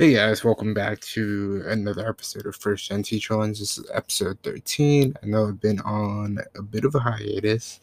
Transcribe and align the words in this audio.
Hey 0.00 0.14
guys, 0.14 0.42
welcome 0.42 0.72
back 0.72 0.98
to 1.00 1.62
another 1.66 2.08
episode 2.08 2.46
of 2.46 2.56
First 2.56 2.88
Gen 2.88 3.02
Teacher 3.02 3.36
Lens. 3.36 3.58
This 3.58 3.76
is 3.76 3.84
episode 3.92 4.38
13. 4.42 5.12
I 5.22 5.26
know 5.26 5.46
I've 5.46 5.60
been 5.60 5.78
on 5.80 6.38
a 6.56 6.62
bit 6.62 6.86
of 6.86 6.94
a 6.94 7.00
hiatus, 7.00 7.80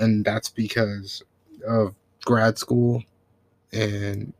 and 0.00 0.24
that's 0.24 0.48
because 0.48 1.22
of 1.64 1.94
grad 2.24 2.58
school 2.58 3.04
and 3.72 4.32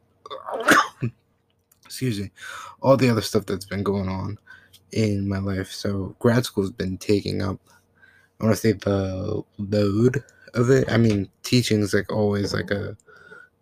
excuse 1.87 2.19
me, 2.19 2.33
all 2.83 2.97
the 2.97 3.09
other 3.09 3.23
stuff 3.23 3.47
that's 3.47 3.65
been 3.65 3.85
going 3.85 4.09
on 4.09 4.37
in 4.91 5.29
my 5.29 5.39
life. 5.39 5.71
So 5.71 6.17
grad 6.19 6.45
school 6.45 6.65
has 6.65 6.73
been 6.73 6.99
taking 6.99 7.43
up 7.43 7.61
I 8.41 8.45
want 8.45 8.57
to 8.57 8.61
say 8.61 8.73
the 8.73 9.45
load 9.57 10.25
of 10.55 10.69
it. 10.71 10.91
I 10.91 10.97
mean, 10.97 11.29
teaching 11.45 11.79
is 11.79 11.95
like 11.95 12.11
always 12.11 12.53
like 12.53 12.73
a 12.73 12.97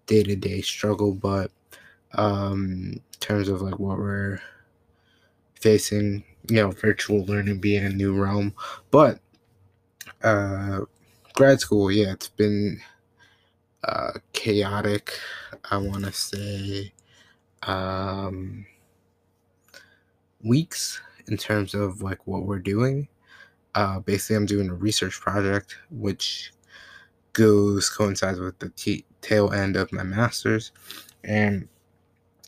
day-to-day 0.07 0.63
struggle, 0.63 1.13
but 1.13 1.51
um 2.15 2.93
in 2.95 3.03
terms 3.21 3.49
of 3.49 3.63
like 3.63 3.79
what 3.79 3.99
we're 3.99 4.41
facing 5.61 6.25
you 6.49 6.57
know 6.57 6.71
virtual 6.71 7.25
learning 7.27 7.61
being 7.61 7.85
a 7.85 7.89
new 7.91 8.15
realm. 8.15 8.55
But 8.91 9.21
uh 10.23 10.81
grad 11.35 11.61
school 11.61 11.91
yeah 11.93 12.13
it's 12.13 12.29
been 12.29 12.81
uh 13.85 14.13
chaotic 14.33 15.13
i 15.71 15.77
want 15.77 16.05
to 16.05 16.13
say 16.13 16.93
um 17.65 18.67
weeks 20.45 21.01
in 21.29 21.37
terms 21.37 21.75
of 21.75 22.03
like 22.03 22.27
what 22.27 22.45
we're 22.45 22.59
doing. 22.59 23.09
Uh 23.75 24.01
basically 24.01 24.37
i'm 24.37 24.47
doing 24.47 24.71
a 24.71 24.75
research 24.75 25.21
project 25.21 25.77
which 25.91 26.53
goes 27.35 27.89
coincides 27.91 28.41
with 28.41 28.59
the 28.61 28.71
t- 28.71 29.05
tail 29.23 29.53
end 29.53 29.77
of 29.77 29.93
my 29.93 30.03
master's. 30.03 30.73
And 31.25 31.69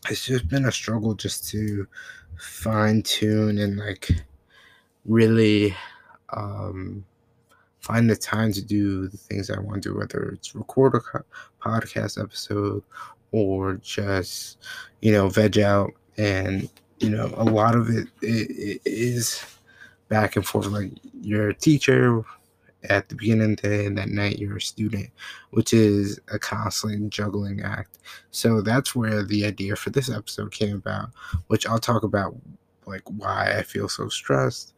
it's 0.08 0.26
just 0.26 0.48
been 0.48 0.66
a 0.66 0.72
struggle 0.72 1.14
just 1.14 1.48
to 1.50 1.86
fine 2.38 3.02
tune 3.02 3.58
and 3.58 3.76
like 3.76 4.10
really 5.04 5.76
um, 6.30 7.04
find 7.80 8.08
the 8.08 8.16
time 8.16 8.52
to 8.52 8.62
do 8.62 9.08
the 9.08 9.16
things 9.16 9.50
I 9.50 9.58
want 9.58 9.82
to 9.82 9.90
do, 9.90 9.98
whether 9.98 10.30
it's 10.30 10.54
record 10.54 10.94
a 10.94 11.22
podcast 11.62 12.20
episode 12.22 12.82
or 13.32 13.74
just, 13.76 14.58
you 15.00 15.12
know, 15.12 15.28
veg 15.28 15.58
out. 15.58 15.92
And, 16.16 16.68
you 16.98 17.10
know, 17.10 17.32
a 17.36 17.44
lot 17.44 17.74
of 17.74 17.88
it, 17.88 18.08
it, 18.22 18.50
it 18.50 18.80
is 18.84 19.44
back 20.08 20.36
and 20.36 20.46
forth. 20.46 20.66
Like 20.66 20.92
your 21.20 21.52
teacher 21.52 22.24
at 22.84 23.08
the 23.08 23.14
beginning 23.14 23.52
of 23.52 23.56
the 23.60 23.68
day 23.68 23.86
and 23.86 23.98
that 23.98 24.08
night 24.08 24.38
you're 24.38 24.56
a 24.56 24.60
student, 24.60 25.10
which 25.50 25.72
is 25.72 26.18
a 26.32 26.38
constant 26.38 27.10
juggling 27.10 27.60
act. 27.60 27.98
So 28.30 28.62
that's 28.62 28.94
where 28.94 29.22
the 29.22 29.44
idea 29.44 29.76
for 29.76 29.90
this 29.90 30.10
episode 30.10 30.52
came 30.52 30.76
about, 30.76 31.10
which 31.48 31.66
I'll 31.66 31.78
talk 31.78 32.02
about 32.02 32.34
like 32.86 33.02
why 33.04 33.54
I 33.56 33.62
feel 33.62 33.88
so 33.88 34.08
stressed, 34.08 34.72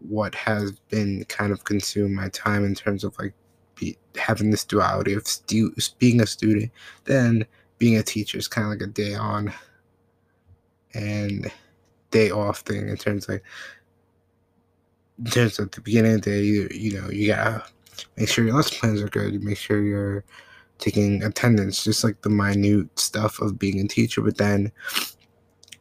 what 0.00 0.34
has 0.34 0.72
been 0.90 1.24
kind 1.28 1.52
of 1.52 1.64
consumed 1.64 2.14
my 2.14 2.28
time 2.30 2.64
in 2.64 2.74
terms 2.74 3.04
of 3.04 3.16
like 3.18 3.34
be, 3.76 3.96
having 4.16 4.50
this 4.50 4.64
duality 4.64 5.14
of 5.14 5.26
stu- 5.26 5.74
being 5.98 6.20
a 6.20 6.26
student, 6.26 6.70
then 7.04 7.46
being 7.78 7.96
a 7.96 8.02
teacher 8.02 8.38
is 8.38 8.48
kind 8.48 8.66
of 8.66 8.70
like 8.70 8.82
a 8.82 8.86
day 8.86 9.14
on 9.14 9.52
and 10.94 11.50
day 12.10 12.30
off 12.30 12.60
thing 12.60 12.88
in 12.88 12.96
terms 12.96 13.24
of 13.24 13.34
like 13.34 13.42
terms 15.24 15.58
of 15.58 15.70
the 15.70 15.80
beginning 15.80 16.14
of 16.14 16.22
the 16.22 16.30
day, 16.30 16.42
you, 16.42 16.68
you 16.72 17.00
know, 17.00 17.08
you 17.10 17.28
gotta 17.28 17.64
make 18.16 18.28
sure 18.28 18.44
your 18.44 18.56
lesson 18.56 18.78
plans 18.78 19.00
are 19.00 19.08
good. 19.08 19.32
You 19.32 19.40
make 19.40 19.58
sure 19.58 19.80
you're 19.80 20.24
taking 20.78 21.22
attendance, 21.22 21.84
just 21.84 22.02
like 22.02 22.20
the 22.22 22.30
minute 22.30 22.98
stuff 22.98 23.40
of 23.40 23.58
being 23.58 23.80
a 23.80 23.88
teacher. 23.88 24.20
But 24.22 24.38
then 24.38 24.72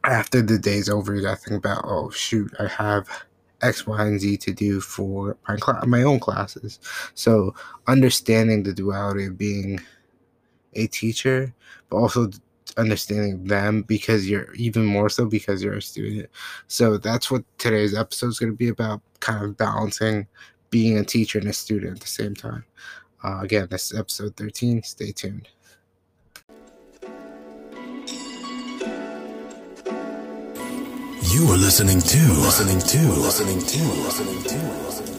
after 0.04 0.42
the 0.42 0.60
day's 0.60 0.90
over, 0.90 1.16
you 1.16 1.22
gotta 1.22 1.38
think 1.38 1.58
about, 1.58 1.84
oh 1.86 2.10
shoot, 2.12 2.54
I 2.60 2.68
have 2.68 3.08
X, 3.62 3.88
Y, 3.88 4.06
and 4.06 4.20
Z 4.20 4.38
to 4.38 4.54
do 4.54 4.82
for 4.82 5.38
my 5.48 5.58
cl- 5.58 5.86
my 5.88 6.04
own 6.04 6.20
classes. 6.20 6.80
So 7.16 7.56
understanding 7.88 8.64
the 8.64 8.74
duality 8.74 9.26
of 9.26 9.38
being 9.38 9.80
a 10.74 10.88
teacher, 10.88 11.54
but 11.90 11.98
also 11.98 12.30
understanding 12.78 13.46
them 13.46 13.84
because 13.84 14.30
you're 14.30 14.54
even 14.56 14.86
more 14.86 15.10
so 15.10 15.26
because 15.26 15.64
you're 15.64 15.76
a 15.76 15.82
student. 15.82 16.30
So 16.68 16.98
that's 16.98 17.30
what 17.30 17.44
today's 17.58 17.96
episode 17.96 18.28
is 18.28 18.40
going 18.40 18.52
to 18.52 18.58
be 18.58 18.70
about 18.70 19.02
kind 19.20 19.44
of 19.44 19.58
balancing 19.58 20.28
being 20.70 20.98
a 20.98 21.04
teacher 21.04 21.40
and 21.40 21.48
a 21.48 21.54
student 21.54 21.98
at 21.98 22.02
the 22.02 22.08
same 22.08 22.34
time. 22.34 22.66
Uh, 23.24 23.40
again, 23.42 23.68
this 23.70 23.92
is 23.92 24.00
episode 24.00 24.36
13. 24.36 24.84
Stay 24.84 25.12
tuned. 25.12 25.48
You 31.32 31.48
are 31.50 31.58
listening 31.58 32.00
to, 32.02 32.18
listening 32.42 32.80
to, 32.80 32.98
listening 33.14 33.60
to, 33.60 33.84
listening 34.02 34.44
to, 34.44 34.58
listening 34.84 35.08
to. 35.08 35.13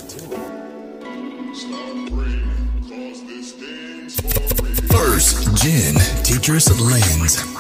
Gen 5.64 5.94
Teachers 6.22 6.69
Lens. 6.78 7.53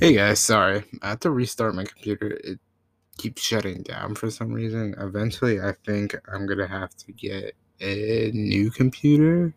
Hey 0.00 0.14
guys, 0.14 0.40
sorry. 0.40 0.84
I 1.02 1.10
have 1.10 1.20
to 1.20 1.30
restart 1.30 1.74
my 1.74 1.84
computer. 1.84 2.28
It 2.42 2.58
keeps 3.18 3.42
shutting 3.42 3.82
down 3.82 4.14
for 4.14 4.30
some 4.30 4.50
reason. 4.50 4.94
Eventually, 4.96 5.60
I 5.60 5.74
think 5.84 6.16
I'm 6.26 6.46
gonna 6.46 6.66
have 6.66 6.96
to 6.96 7.12
get 7.12 7.54
a 7.82 8.30
new 8.32 8.70
computer. 8.70 9.52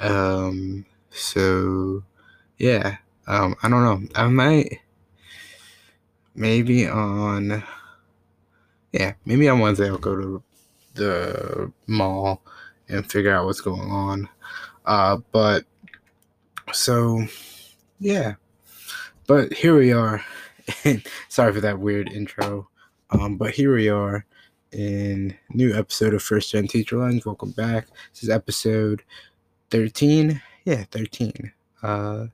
Um, 0.00 0.86
so 1.10 2.02
yeah. 2.58 2.96
Um, 3.28 3.54
I 3.62 3.68
don't 3.68 3.84
know. 3.84 4.08
I 4.16 4.26
might 4.26 4.80
maybe 6.34 6.88
on 6.88 7.62
yeah, 8.90 9.12
maybe 9.24 9.48
on 9.48 9.60
Wednesday 9.60 9.86
I'll 9.88 9.98
go 9.98 10.16
to 10.16 10.42
the 10.94 11.72
mall 11.86 12.42
and 12.88 13.08
figure 13.08 13.32
out 13.32 13.46
what's 13.46 13.60
going 13.60 13.88
on. 13.88 14.28
Uh, 14.84 15.18
but 15.30 15.64
so 16.72 17.24
yeah. 18.00 18.34
But 19.26 19.52
here 19.52 19.76
we 19.76 19.92
are. 19.92 20.24
Sorry 21.28 21.52
for 21.52 21.60
that 21.60 21.78
weird 21.78 22.12
intro. 22.12 22.68
Um, 23.10 23.36
but 23.36 23.52
here 23.52 23.74
we 23.74 23.88
are 23.88 24.24
in 24.72 25.36
new 25.50 25.74
episode 25.74 26.14
of 26.14 26.22
First 26.22 26.52
Gen 26.52 26.66
Teacher 26.66 26.98
Lens. 26.98 27.26
Welcome 27.26 27.52
back. 27.52 27.86
This 28.12 28.24
is 28.24 28.30
episode 28.30 29.02
13. 29.70 30.40
Yeah, 30.64 30.84
13. 30.90 31.52
Uh, 31.82 32.26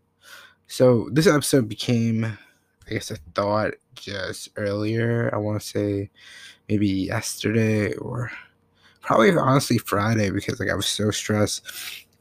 so 0.66 1.08
this 1.12 1.26
episode 1.26 1.68
became, 1.68 2.24
I 2.24 2.90
guess, 2.90 3.10
a 3.10 3.16
thought 3.34 3.74
just 3.94 4.50
earlier. 4.56 5.30
I 5.32 5.38
want 5.38 5.60
to 5.60 5.66
say 5.66 6.10
maybe 6.68 6.88
yesterday 6.88 7.94
or 7.94 8.30
probably 9.00 9.30
honestly 9.36 9.78
Friday 9.78 10.30
because 10.30 10.58
like 10.58 10.70
I 10.70 10.74
was 10.74 10.86
so 10.86 11.10
stressed 11.10 11.62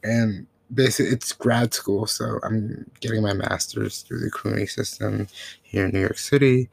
and 0.03 0.45
basically 0.73 1.11
it's 1.11 1.31
grad 1.31 1.73
school, 1.73 2.07
so 2.07 2.39
I'm 2.43 2.89
getting 2.99 3.21
my 3.21 3.33
master's 3.33 4.01
through 4.01 4.19
the 4.19 4.31
CUNY 4.31 4.65
system 4.67 5.27
here 5.61 5.85
in 5.85 5.91
New 5.91 6.01
York 6.01 6.17
City. 6.17 6.69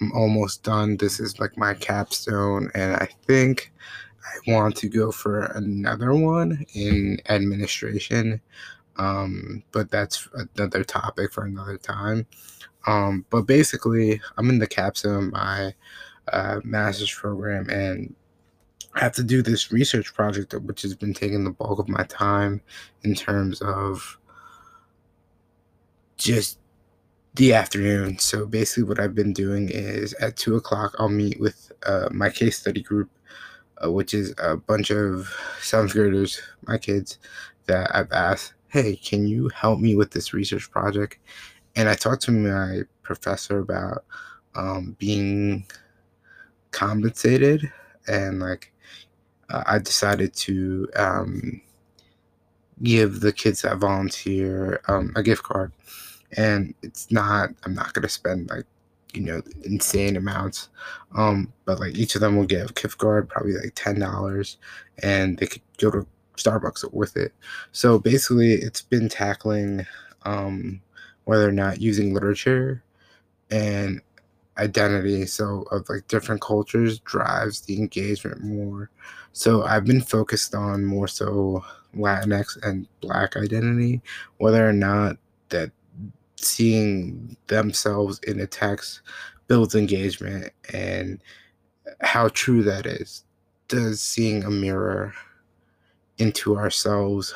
I'm 0.00 0.12
almost 0.12 0.62
done. 0.62 0.96
This 0.96 1.20
is 1.20 1.38
like 1.38 1.56
my 1.56 1.74
capstone, 1.74 2.70
and 2.74 2.94
I 2.96 3.08
think 3.26 3.72
I 4.24 4.50
want 4.52 4.76
to 4.76 4.88
go 4.88 5.12
for 5.12 5.44
another 5.54 6.14
one 6.14 6.64
in 6.74 7.18
administration. 7.28 8.40
Um, 8.96 9.62
but 9.72 9.90
that's 9.90 10.28
another 10.56 10.84
topic 10.84 11.32
for 11.32 11.44
another 11.44 11.78
time. 11.78 12.26
Um, 12.86 13.24
but 13.30 13.42
basically, 13.42 14.20
I'm 14.36 14.50
in 14.50 14.58
the 14.58 14.66
capstone 14.66 15.26
of 15.26 15.32
my 15.32 15.74
uh, 16.32 16.60
master's 16.64 17.12
program, 17.12 17.68
and 17.70 18.14
I 18.94 19.00
have 19.00 19.12
to 19.12 19.22
do 19.22 19.42
this 19.42 19.72
research 19.72 20.12
project, 20.14 20.52
which 20.54 20.82
has 20.82 20.94
been 20.94 21.14
taking 21.14 21.44
the 21.44 21.50
bulk 21.50 21.78
of 21.78 21.88
my 21.88 22.04
time 22.04 22.60
in 23.02 23.14
terms 23.14 23.62
of 23.62 24.18
just 26.18 26.58
the 27.34 27.54
afternoon. 27.54 28.18
So 28.18 28.46
basically, 28.46 28.82
what 28.84 29.00
I've 29.00 29.14
been 29.14 29.32
doing 29.32 29.70
is 29.70 30.12
at 30.14 30.36
two 30.36 30.56
o'clock, 30.56 30.94
I'll 30.98 31.08
meet 31.08 31.40
with 31.40 31.72
uh, 31.86 32.08
my 32.12 32.28
case 32.28 32.58
study 32.58 32.82
group, 32.82 33.10
uh, 33.82 33.90
which 33.90 34.12
is 34.12 34.34
a 34.38 34.56
bunch 34.56 34.90
of 34.90 35.34
seventh 35.60 35.92
graders, 35.92 36.40
my 36.66 36.76
kids, 36.76 37.18
that 37.66 37.94
I've 37.94 38.12
asked, 38.12 38.52
hey, 38.68 38.96
can 38.96 39.26
you 39.26 39.48
help 39.48 39.80
me 39.80 39.94
with 39.94 40.10
this 40.10 40.34
research 40.34 40.70
project? 40.70 41.18
And 41.76 41.88
I 41.88 41.94
talked 41.94 42.22
to 42.22 42.32
my 42.32 42.82
professor 43.02 43.60
about 43.60 44.04
um, 44.54 44.96
being 44.98 45.64
compensated 46.70 47.70
and 48.06 48.40
like 48.40 48.72
uh, 49.52 49.62
I 49.66 49.78
decided 49.78 50.34
to 50.34 50.88
um, 50.96 51.60
give 52.82 53.20
the 53.20 53.32
kids 53.32 53.62
that 53.62 53.78
volunteer 53.78 54.80
um, 54.88 55.12
a 55.14 55.22
gift 55.22 55.42
card. 55.44 55.72
And 56.36 56.74
it's 56.82 57.10
not 57.10 57.50
i'm 57.64 57.74
not 57.74 57.92
going 57.92 58.04
to 58.04 58.08
spend 58.08 58.48
like 58.48 58.64
you 59.12 59.20
know 59.20 59.42
insane 59.64 60.16
amounts. 60.16 60.70
Um 61.14 61.52
but 61.66 61.78
like 61.78 61.94
each 61.94 62.14
of 62.14 62.22
them 62.22 62.36
will 62.36 62.46
get 62.46 62.70
a 62.70 62.72
gift 62.72 62.96
card 62.98 63.28
probably 63.28 63.52
like 63.52 63.72
ten 63.74 63.98
dollars 64.00 64.56
and 65.02 65.36
they 65.36 65.46
could 65.46 65.62
go 65.76 65.90
to 65.90 66.06
starbucks 66.36 66.90
with 66.94 67.18
it. 67.18 67.34
So 67.72 67.98
basically 67.98 68.54
it's 68.54 68.80
been 68.80 69.10
tackling 69.10 69.86
um 70.22 70.80
whether 71.24 71.46
or 71.46 71.52
not 71.52 71.82
using 71.82 72.14
literature 72.14 72.82
and 73.50 74.00
identity. 74.58 75.26
So 75.26 75.64
of 75.70 75.88
like 75.88 76.08
different 76.08 76.40
cultures 76.40 76.98
drives 77.00 77.60
the 77.62 77.78
engagement 77.78 78.42
more 78.42 78.90
so 79.32 79.62
i've 79.64 79.84
been 79.84 80.00
focused 80.00 80.54
on 80.54 80.84
more 80.84 81.08
so 81.08 81.64
latinx 81.96 82.56
and 82.62 82.86
black 83.00 83.36
identity 83.36 84.00
whether 84.38 84.66
or 84.68 84.72
not 84.72 85.16
that 85.48 85.70
seeing 86.36 87.36
themselves 87.46 88.18
in 88.26 88.40
a 88.40 88.46
text 88.46 89.00
builds 89.46 89.74
engagement 89.74 90.52
and 90.72 91.22
how 92.00 92.28
true 92.28 92.62
that 92.62 92.86
is. 92.86 93.24
Does 93.68 94.00
seeing 94.00 94.44
a 94.44 94.50
mirror 94.50 95.14
into 96.18 96.56
ourselves 96.56 97.34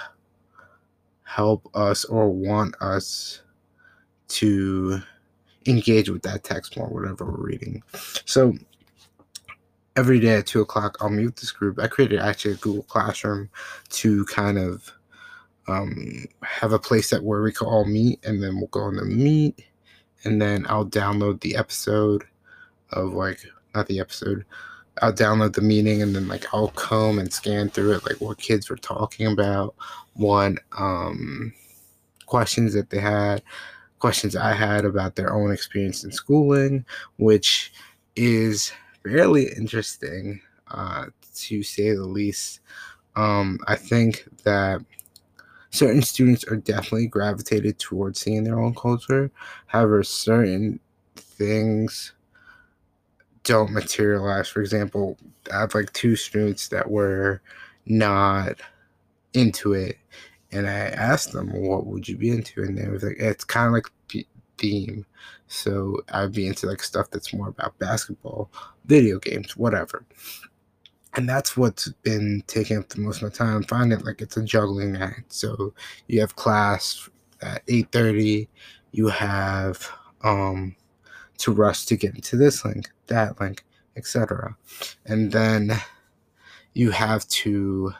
help 1.24 1.68
us 1.74 2.04
or 2.04 2.28
want 2.28 2.74
us 2.80 3.42
to 4.28 5.00
engage 5.66 6.10
with 6.10 6.22
that 6.22 6.44
text 6.44 6.76
more, 6.76 6.88
whatever 6.88 7.24
we're 7.24 7.46
reading? 7.46 7.82
So 8.24 8.54
every 9.96 10.20
day 10.20 10.36
at 10.36 10.46
two 10.46 10.60
o'clock, 10.60 10.96
I'll 11.00 11.08
mute 11.08 11.36
this 11.36 11.50
group. 11.50 11.78
I 11.80 11.88
created 11.88 12.20
actually 12.20 12.54
a 12.54 12.58
Google 12.58 12.84
Classroom 12.84 13.48
to 13.90 14.24
kind 14.26 14.58
of 14.58 14.92
um, 15.68 16.26
have 16.42 16.72
a 16.72 16.78
place 16.78 17.10
that 17.10 17.24
where 17.24 17.42
we 17.42 17.52
can 17.52 17.66
all 17.66 17.86
meet, 17.86 18.24
and 18.24 18.42
then 18.42 18.56
we'll 18.56 18.68
go 18.68 18.80
on 18.80 18.96
the 18.96 19.04
meet, 19.04 19.64
and 20.24 20.40
then 20.40 20.66
I'll 20.68 20.86
download 20.86 21.40
the 21.40 21.56
episode 21.56 22.24
of 22.92 23.12
like 23.12 23.40
not 23.74 23.86
the 23.88 24.00
episode. 24.00 24.44
I'll 25.02 25.12
download 25.12 25.52
the 25.54 25.60
meeting 25.60 26.00
and 26.00 26.16
then 26.16 26.26
like 26.26 26.46
I'll 26.54 26.68
comb 26.68 27.18
and 27.18 27.30
scan 27.30 27.68
through 27.68 27.92
it, 27.92 28.04
like 28.04 28.20
what 28.20 28.38
kids 28.38 28.70
were 28.70 28.76
talking 28.76 29.26
about, 29.26 29.74
what 30.14 30.54
um, 30.78 31.52
questions 32.24 32.72
that 32.72 32.88
they 32.88 33.00
had, 33.00 33.42
questions 33.98 34.36
I 34.36 34.54
had 34.54 34.86
about 34.86 35.16
their 35.16 35.34
own 35.34 35.52
experience 35.52 36.02
in 36.04 36.12
schooling, 36.12 36.84
which 37.18 37.74
is 38.14 38.72
fairly 39.06 39.52
interesting 39.56 40.40
uh, 40.70 41.06
to 41.34 41.62
say 41.62 41.94
the 41.94 42.04
least. 42.04 42.60
Um, 43.14 43.58
I 43.66 43.76
think 43.76 44.24
that 44.44 44.80
certain 45.70 46.02
students 46.02 46.44
are 46.44 46.56
definitely 46.56 47.06
gravitated 47.06 47.78
towards 47.78 48.20
seeing 48.20 48.44
their 48.44 48.58
own 48.58 48.74
culture. 48.74 49.30
However, 49.66 50.02
certain 50.02 50.80
things 51.16 52.14
don't 53.44 53.72
materialize. 53.72 54.48
For 54.48 54.60
example, 54.60 55.16
I 55.52 55.60
have 55.60 55.74
like 55.74 55.92
two 55.92 56.16
students 56.16 56.68
that 56.68 56.90
were 56.90 57.40
not 57.86 58.60
into 59.34 59.72
it, 59.72 59.98
and 60.50 60.66
I 60.66 60.88
asked 60.88 61.32
them, 61.32 61.52
"What 61.52 61.86
would 61.86 62.08
you 62.08 62.16
be 62.16 62.30
into?" 62.30 62.62
And 62.62 62.76
they 62.76 62.88
were 62.88 62.98
like, 62.98 63.18
"It's 63.18 63.44
kind 63.44 63.68
of 63.68 63.72
like 63.72 63.86
theme." 64.58 65.06
So 65.48 66.00
I'd 66.10 66.32
be 66.32 66.46
into 66.46 66.66
like 66.66 66.82
stuff 66.82 67.10
that's 67.10 67.32
more 67.32 67.48
about 67.48 67.78
basketball, 67.78 68.50
video 68.86 69.18
games, 69.18 69.56
whatever 69.56 70.04
and 71.16 71.28
that's 71.28 71.56
what's 71.56 71.88
been 72.02 72.42
taking 72.46 72.76
up 72.76 72.88
the 72.90 73.00
most 73.00 73.16
of 73.16 73.22
my 73.22 73.28
time. 73.30 73.62
I 73.62 73.66
find 73.66 73.92
it 73.92 74.04
like 74.04 74.20
it's 74.20 74.36
a 74.36 74.42
juggling 74.42 74.96
act. 74.96 75.32
So 75.32 75.72
you 76.08 76.20
have 76.20 76.36
class 76.36 77.08
at 77.40 77.62
eight 77.68 77.90
thirty, 77.90 78.48
you 78.92 79.08
have 79.08 79.88
um 80.22 80.76
to 81.38 81.52
rush 81.52 81.86
to 81.86 81.96
get 81.96 82.14
into 82.14 82.36
this 82.36 82.64
link, 82.64 82.90
that 83.06 83.40
link, 83.40 83.64
etc. 83.96 84.56
And 85.06 85.32
then 85.32 85.72
you 86.74 86.90
have 86.90 87.26
to 87.28 87.92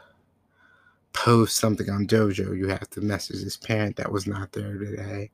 post 1.15 1.57
something 1.57 1.89
on 1.89 2.07
Dojo. 2.07 2.57
You 2.57 2.69
have 2.69 2.89
to 2.91 3.01
message 3.01 3.43
this 3.43 3.57
parent 3.57 3.97
that 3.97 4.13
was 4.13 4.27
not 4.27 4.53
there 4.53 4.77
today. 4.77 5.31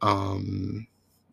Um, 0.00 0.86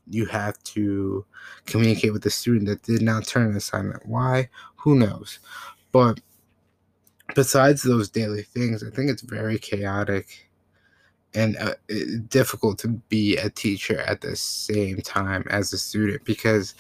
you 0.10 0.26
have 0.26 0.62
to 0.64 1.26
communicate 1.66 2.14
with 2.14 2.24
the 2.24 2.30
student 2.30 2.68
that 2.68 2.84
did 2.84 3.02
not 3.02 3.26
turn 3.26 3.50
an 3.50 3.56
assignment. 3.56 4.06
Why? 4.06 4.50
Who 4.78 4.96
knows? 4.96 5.40
But 5.92 6.20
besides 7.36 7.84
those 7.84 8.10
daily 8.10 8.44
things, 8.44 8.84
I 8.84 8.90
think 8.90 9.10
it's 9.10 9.22
very 9.22 9.58
chaotic 9.58 10.50
and 11.36 11.58
uh, 11.58 11.74
difficult 12.28 12.78
to 12.80 12.90
be 13.10 13.38
a 13.38 13.50
teacher 13.50 14.02
at 14.02 14.22
the 14.22 14.36
same 14.36 15.02
time 15.02 15.44
as 15.50 15.74
a 15.74 15.78
student 15.78 16.24
because 16.26 16.76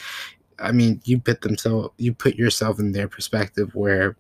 I 0.60 0.72
mean, 0.72 1.02
you 1.06 1.20
put 1.20 1.42
themselves, 1.42 1.90
you 1.98 2.14
put 2.14 2.36
yourself 2.36 2.80
in 2.80 2.92
their 2.92 3.08
perspective 3.08 3.74
where, 3.76 4.16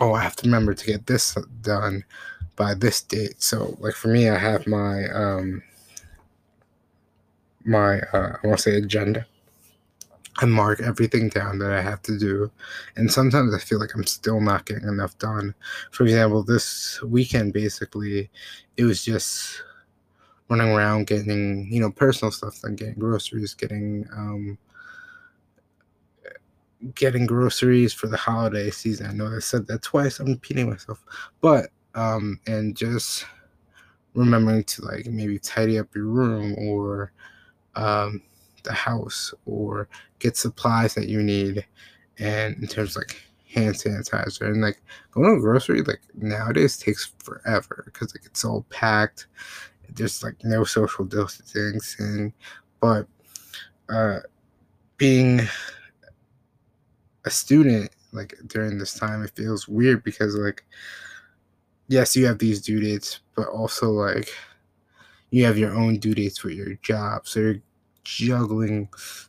oh, 0.00 0.12
I 0.12 0.22
have 0.22 0.36
to 0.36 0.46
remember 0.46 0.74
to 0.74 0.86
get 0.86 1.06
this 1.06 1.36
done 1.60 2.04
by 2.56 2.74
this 2.74 3.02
date. 3.02 3.42
So, 3.42 3.76
like 3.80 3.94
for 3.94 4.08
me, 4.08 4.28
I 4.28 4.38
have 4.38 4.66
my 4.66 5.08
um 5.08 5.62
my 7.64 8.00
uh, 8.12 8.36
I 8.42 8.46
want 8.46 8.58
to 8.58 8.62
say 8.62 8.76
agenda, 8.76 9.26
I 10.36 10.46
mark 10.46 10.80
everything 10.80 11.28
down 11.28 11.58
that 11.58 11.72
I 11.72 11.82
have 11.82 12.02
to 12.02 12.18
do. 12.18 12.50
And 12.96 13.12
sometimes 13.12 13.54
I 13.54 13.58
feel 13.58 13.78
like 13.78 13.94
I'm 13.94 14.04
still 14.04 14.40
not 14.40 14.64
getting 14.64 14.88
enough 14.88 15.16
done. 15.18 15.54
For 15.90 16.04
example, 16.04 16.42
this 16.42 17.02
weekend, 17.02 17.52
basically, 17.52 18.30
it 18.76 18.84
was 18.84 19.04
just 19.04 19.62
running 20.48 20.68
around 20.68 21.06
getting, 21.06 21.68
you 21.70 21.80
know, 21.80 21.90
personal 21.90 22.32
stuff, 22.32 22.60
then 22.62 22.76
getting 22.76 22.94
groceries, 22.98 23.54
getting, 23.54 24.06
um, 24.12 24.58
getting 26.94 27.26
groceries 27.26 27.92
for 27.92 28.06
the 28.06 28.16
holiday 28.16 28.70
season. 28.70 29.06
I 29.06 29.12
know 29.12 29.26
I 29.26 29.38
said 29.38 29.66
that 29.66 29.82
twice. 29.82 30.18
I'm 30.18 30.26
repeating 30.26 30.70
myself. 30.70 31.04
But, 31.42 31.70
um, 31.94 32.40
and 32.46 32.74
just 32.74 33.26
remembering 34.14 34.64
to 34.64 34.84
like 34.84 35.06
maybe 35.06 35.38
tidy 35.38 35.78
up 35.78 35.94
your 35.94 36.06
room 36.06 36.54
or, 36.58 37.12
um, 37.74 38.22
the 38.64 38.72
house 38.72 39.34
or 39.46 39.88
get 40.18 40.36
supplies 40.36 40.94
that 40.94 41.08
you 41.08 41.22
need 41.22 41.66
and 42.18 42.56
in 42.56 42.66
terms 42.66 42.96
of 42.96 43.02
like 43.02 43.20
hand 43.52 43.74
sanitizer 43.74 44.46
and 44.46 44.62
like 44.62 44.80
going 45.10 45.26
to 45.26 45.36
a 45.36 45.40
grocery 45.40 45.82
like 45.82 46.00
nowadays 46.14 46.78
takes 46.78 47.12
forever 47.18 47.82
because 47.86 48.14
like 48.14 48.24
it's 48.24 48.44
all 48.44 48.64
packed. 48.70 49.26
There's 49.94 50.22
like 50.22 50.36
no 50.42 50.64
social 50.64 51.04
distancing. 51.04 52.32
But 52.80 53.06
uh 53.88 54.20
being 54.96 55.40
a 57.24 57.30
student 57.30 57.90
like 58.12 58.34
during 58.46 58.78
this 58.78 58.94
time 58.94 59.22
it 59.22 59.32
feels 59.34 59.68
weird 59.68 60.04
because 60.04 60.34
like 60.36 60.64
yes 61.88 62.14
you 62.14 62.26
have 62.26 62.38
these 62.38 62.60
due 62.60 62.80
dates 62.80 63.20
but 63.34 63.48
also 63.48 63.90
like 63.90 64.28
you 65.32 65.44
have 65.44 65.58
your 65.58 65.74
own 65.74 65.98
due 65.98 66.14
dates 66.14 66.38
for 66.38 66.50
your 66.50 66.74
job 66.82 67.26
so 67.26 67.40
you're 67.40 67.62
juggling 68.04 68.88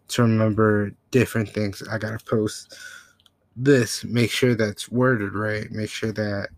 to 0.10 0.22
remember 0.22 0.91
different 1.12 1.50
things. 1.50 1.81
I 1.88 1.98
gotta 1.98 2.24
post 2.24 2.77
this, 3.55 4.03
make 4.03 4.29
sure 4.29 4.55
that's 4.55 4.89
worded 4.91 5.33
right, 5.33 5.72
make 5.72 5.89
sure 5.89 6.12
that 6.12 6.50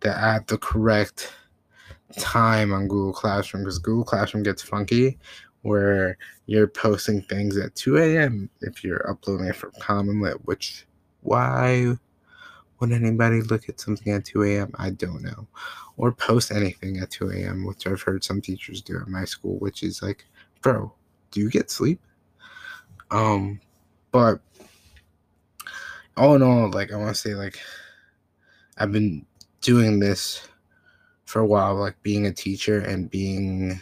that 0.00 0.16
I 0.16 0.32
have 0.34 0.46
the 0.46 0.58
correct 0.58 1.32
time 2.18 2.72
on 2.72 2.88
Google 2.88 3.12
Classroom 3.12 3.64
because 3.64 3.78
Google 3.78 4.04
Classroom 4.04 4.42
gets 4.42 4.62
funky 4.62 5.18
where 5.62 6.16
you're 6.46 6.68
posting 6.68 7.22
things 7.22 7.56
at 7.56 7.74
2 7.74 7.98
a.m. 7.98 8.48
if 8.60 8.84
you're 8.84 9.08
uploading 9.10 9.48
it 9.48 9.56
from 9.56 9.72
Common 9.80 10.20
Lit, 10.20 10.36
which 10.44 10.86
why 11.22 11.96
would 12.80 12.92
anybody 12.92 13.42
look 13.42 13.68
at 13.68 13.80
something 13.80 14.12
at 14.12 14.24
2 14.24 14.42
a.m.? 14.44 14.72
I 14.78 14.90
don't 14.90 15.22
know. 15.22 15.46
Or 15.96 16.12
post 16.12 16.50
anything 16.50 16.98
at 16.98 17.10
2 17.10 17.30
a.m., 17.30 17.64
which 17.64 17.86
I've 17.86 18.02
heard 18.02 18.22
some 18.22 18.40
teachers 18.40 18.82
do 18.82 18.98
at 19.00 19.08
my 19.08 19.24
school, 19.24 19.56
which 19.58 19.82
is 19.82 20.02
like, 20.02 20.26
bro, 20.60 20.92
do 21.30 21.40
you 21.40 21.50
get 21.50 21.70
sleep? 21.70 22.00
Um, 23.10 23.60
but 24.10 24.40
all 26.16 26.34
in 26.34 26.42
all, 26.42 26.70
like 26.70 26.92
I 26.92 26.96
want 26.96 27.14
to 27.14 27.20
say, 27.20 27.34
like 27.34 27.58
I've 28.78 28.92
been 28.92 29.24
doing 29.60 30.00
this 30.00 30.46
for 31.24 31.40
a 31.40 31.46
while, 31.46 31.74
like 31.74 32.00
being 32.02 32.26
a 32.26 32.32
teacher 32.32 32.80
and 32.80 33.10
being 33.10 33.80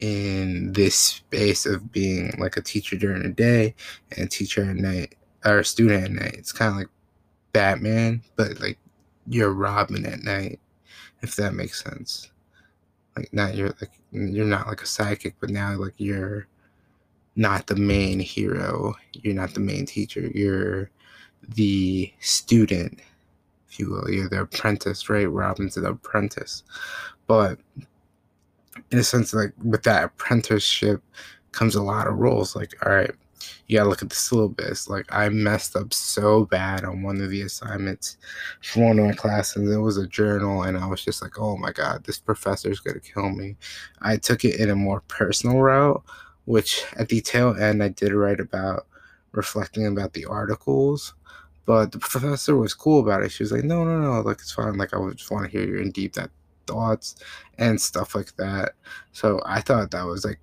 in 0.00 0.72
this 0.72 0.96
space 0.96 1.64
of 1.64 1.92
being 1.92 2.34
like 2.38 2.56
a 2.56 2.60
teacher 2.60 2.96
during 2.96 3.22
the 3.22 3.28
day 3.28 3.74
and 4.10 4.26
a 4.26 4.28
teacher 4.28 4.62
at 4.62 4.76
night 4.76 5.14
or 5.44 5.60
a 5.60 5.64
student 5.64 6.04
at 6.04 6.10
night. 6.10 6.34
It's 6.34 6.52
kind 6.52 6.70
of 6.70 6.76
like 6.76 6.88
Batman, 7.52 8.22
but 8.36 8.60
like 8.60 8.78
you're 9.26 9.52
Robin 9.52 10.04
at 10.06 10.22
night, 10.22 10.60
if 11.22 11.36
that 11.36 11.54
makes 11.54 11.82
sense. 11.82 12.30
Like 13.16 13.32
not 13.32 13.54
you're 13.54 13.74
like 13.80 13.92
you're 14.10 14.46
not 14.46 14.68
like 14.68 14.82
a 14.82 14.86
psychic, 14.86 15.34
but 15.40 15.50
now 15.50 15.74
like 15.76 15.94
you're 15.98 16.46
not 17.36 17.66
the 17.66 17.76
main 17.76 18.20
hero. 18.20 18.94
You're 19.12 19.34
not 19.34 19.54
the 19.54 19.60
main 19.60 19.86
teacher. 19.86 20.30
You're 20.34 20.90
the 21.48 22.12
student, 22.20 23.00
if 23.68 23.78
you 23.78 23.90
will. 23.90 24.10
You're 24.10 24.28
the 24.28 24.42
apprentice, 24.42 25.08
right? 25.08 25.30
Robin's 25.30 25.74
the 25.74 25.84
apprentice. 25.84 26.62
But 27.26 27.58
in 28.90 28.98
a 28.98 29.04
sense, 29.04 29.32
like 29.34 29.52
with 29.62 29.82
that 29.84 30.04
apprenticeship 30.04 31.02
comes 31.52 31.74
a 31.74 31.82
lot 31.82 32.06
of 32.06 32.18
roles. 32.18 32.54
Like, 32.56 32.74
all 32.84 32.92
right, 32.92 33.14
you 33.66 33.78
gotta 33.78 33.88
look 33.88 34.02
at 34.02 34.10
the 34.10 34.16
syllabus. 34.16 34.88
Like 34.88 35.06
I 35.10 35.28
messed 35.28 35.76
up 35.76 35.92
so 35.92 36.44
bad 36.46 36.84
on 36.84 37.02
one 37.02 37.20
of 37.20 37.30
the 37.30 37.42
assignments 37.42 38.16
for 38.62 38.86
one 38.86 38.98
of 38.98 39.06
my 39.06 39.12
classes. 39.12 39.70
It 39.70 39.78
was 39.78 39.96
a 39.96 40.06
journal, 40.06 40.62
and 40.62 40.76
I 40.76 40.86
was 40.86 41.04
just 41.04 41.22
like, 41.22 41.38
oh 41.38 41.56
my 41.56 41.72
god, 41.72 42.04
this 42.04 42.18
professor's 42.18 42.80
gonna 42.80 43.00
kill 43.00 43.30
me. 43.30 43.56
I 44.00 44.16
took 44.16 44.44
it 44.44 44.60
in 44.60 44.70
a 44.70 44.76
more 44.76 45.00
personal 45.08 45.58
route, 45.60 46.02
which 46.44 46.84
at 46.96 47.08
the 47.08 47.20
tail 47.20 47.56
end 47.56 47.82
I 47.82 47.88
did 47.88 48.12
write 48.12 48.40
about 48.40 48.86
reflecting 49.32 49.86
about 49.86 50.12
the 50.12 50.26
articles. 50.26 51.14
But 51.64 51.92
the 51.92 51.98
professor 51.98 52.56
was 52.56 52.74
cool 52.74 53.00
about 53.00 53.22
it. 53.22 53.30
She 53.30 53.44
was 53.44 53.52
like, 53.52 53.64
no, 53.64 53.84
no, 53.84 54.00
no, 54.00 54.20
like 54.20 54.38
it's 54.38 54.52
fine. 54.52 54.76
Like 54.76 54.94
I 54.94 54.98
would 54.98 55.16
just 55.16 55.30
want 55.30 55.44
to 55.44 55.50
hear 55.50 55.66
your 55.66 55.80
in 55.80 55.92
deep 55.92 56.14
that 56.14 56.30
thoughts 56.66 57.16
and 57.58 57.80
stuff 57.80 58.14
like 58.14 58.34
that. 58.36 58.72
So 59.12 59.40
I 59.46 59.60
thought 59.60 59.90
that 59.92 60.06
was 60.06 60.24
like 60.24 60.40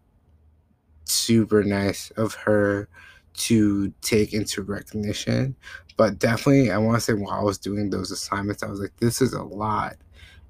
super 1.09 1.63
nice 1.63 2.11
of 2.11 2.33
her 2.35 2.87
to 3.33 3.93
take 4.01 4.33
into 4.33 4.61
recognition. 4.61 5.55
But 5.97 6.19
definitely, 6.19 6.71
I 6.71 6.77
want 6.77 6.95
to 6.95 7.01
say 7.01 7.13
while 7.13 7.39
I 7.39 7.43
was 7.43 7.57
doing 7.57 7.89
those 7.89 8.11
assignments, 8.11 8.63
I 8.63 8.67
was 8.67 8.79
like, 8.79 8.95
this 8.97 9.21
is 9.21 9.33
a 9.33 9.43
lot. 9.43 9.97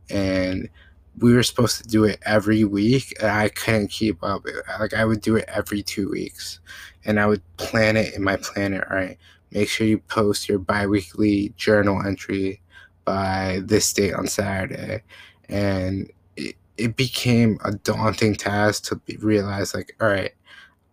And 0.10 0.70
we 1.20 1.34
were 1.34 1.44
supposed 1.44 1.82
to 1.82 1.88
do 1.88 2.04
it 2.04 2.20
every 2.26 2.64
week, 2.64 3.14
and 3.20 3.30
I 3.30 3.50
couldn't 3.50 3.90
keep 3.90 4.24
up. 4.24 4.46
Like, 4.80 4.94
I 4.94 5.06
would 5.06 5.22
do 5.22 5.36
it 5.36 5.46
every 5.48 5.84
two 5.84 6.10
weeks, 6.10 6.60
and 7.04 7.20
I 7.20 7.26
would 7.26 7.42
plan 7.58 7.98
it 7.98 8.14
in 8.14 8.24
my 8.24 8.38
planner. 8.38 8.88
All 8.90 8.96
right, 8.96 9.18
make 9.52 9.68
sure 9.70 9.86
you 9.88 10.00
post 10.00 10.48
your 10.48 10.60
bi 10.60 10.86
weekly 10.86 11.54
journal 11.58 12.02
entry 12.06 12.62
by 13.06 13.62
this 13.64 13.92
date 13.92 14.14
on 14.14 14.28
Saturday. 14.28 15.02
And 15.50 16.12
it, 16.38 16.56
it 16.78 16.96
became 16.96 17.58
a 17.66 17.72
daunting 17.72 18.36
task 18.36 18.86
to 18.86 18.96
be, 18.96 19.18
realize, 19.18 19.74
like, 19.74 19.96
all 20.00 20.08
right, 20.08 20.32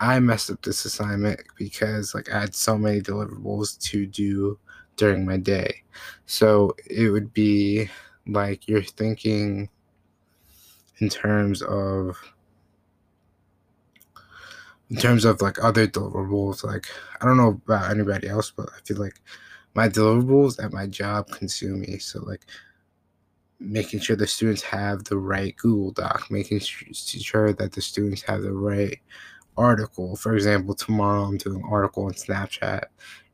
I 0.00 0.20
messed 0.20 0.50
up 0.50 0.62
this 0.62 0.84
assignment 0.84 1.40
because 1.56 2.14
like 2.14 2.30
I 2.30 2.40
had 2.40 2.54
so 2.54 2.76
many 2.76 3.00
deliverables 3.00 3.78
to 3.90 4.06
do 4.06 4.58
during 4.96 5.24
my 5.24 5.36
day. 5.36 5.82
So 6.26 6.74
it 6.88 7.10
would 7.10 7.32
be 7.32 7.88
like 8.26 8.68
you're 8.68 8.82
thinking 8.82 9.68
in 10.98 11.08
terms 11.08 11.62
of 11.62 12.16
in 14.90 14.96
terms 14.96 15.24
of 15.24 15.40
like 15.40 15.62
other 15.62 15.86
deliverables 15.86 16.64
like 16.64 16.86
i 17.20 17.24
don't 17.24 17.36
know 17.36 17.60
about 17.66 17.90
anybody 17.90 18.28
else 18.28 18.50
but 18.50 18.68
i 18.74 18.78
feel 18.84 18.98
like 18.98 19.20
my 19.74 19.88
deliverables 19.88 20.62
at 20.62 20.72
my 20.72 20.86
job 20.86 21.28
consume 21.30 21.80
me 21.80 21.98
so 21.98 22.20
like 22.24 22.46
making 23.58 23.98
sure 24.00 24.16
the 24.16 24.26
students 24.26 24.62
have 24.62 25.02
the 25.04 25.16
right 25.16 25.56
google 25.56 25.90
doc 25.90 26.30
making 26.30 26.60
sure 26.60 27.52
that 27.52 27.72
the 27.72 27.80
students 27.80 28.22
have 28.22 28.42
the 28.42 28.52
right 28.52 29.00
article. 29.56 30.16
For 30.16 30.34
example, 30.34 30.74
tomorrow 30.74 31.22
I'm 31.22 31.38
doing 31.38 31.56
an 31.62 31.68
article 31.70 32.04
on 32.04 32.12
Snapchat 32.12 32.84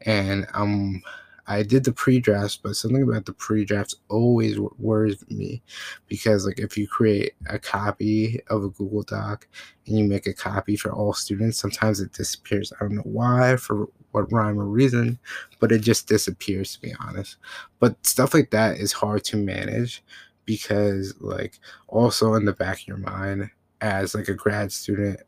and 0.02 0.46
I'm 0.54 1.02
I 1.46 1.62
did 1.64 1.84
the 1.84 1.92
pre-drafts, 1.92 2.56
but 2.56 2.76
something 2.76 3.02
about 3.02 3.26
the 3.26 3.32
pre-drafts 3.32 3.96
always 4.08 4.58
worries 4.78 5.24
me 5.28 5.62
because 6.06 6.46
like 6.46 6.60
if 6.60 6.78
you 6.78 6.86
create 6.86 7.34
a 7.46 7.58
copy 7.58 8.40
of 8.48 8.62
a 8.62 8.68
Google 8.68 9.02
Doc 9.02 9.48
and 9.86 9.98
you 9.98 10.04
make 10.04 10.26
a 10.26 10.32
copy 10.32 10.76
for 10.76 10.92
all 10.92 11.12
students, 11.12 11.58
sometimes 11.58 12.00
it 12.00 12.12
disappears. 12.12 12.72
I 12.72 12.84
don't 12.84 12.94
know 12.94 13.02
why, 13.02 13.56
for 13.56 13.88
what 14.12 14.32
rhyme 14.32 14.58
or 14.58 14.66
reason, 14.66 15.18
but 15.58 15.72
it 15.72 15.80
just 15.80 16.06
disappears 16.06 16.74
to 16.74 16.80
be 16.80 16.94
honest. 17.00 17.36
But 17.80 18.06
stuff 18.06 18.34
like 18.34 18.50
that 18.50 18.76
is 18.76 18.92
hard 18.92 19.24
to 19.24 19.36
manage 19.36 20.04
because 20.44 21.14
like 21.20 21.58
also 21.88 22.34
in 22.34 22.44
the 22.44 22.52
back 22.52 22.80
of 22.82 22.88
your 22.88 22.98
mind 22.98 23.50
as 23.80 24.14
like 24.14 24.28
a 24.28 24.34
grad 24.34 24.70
student 24.70 25.20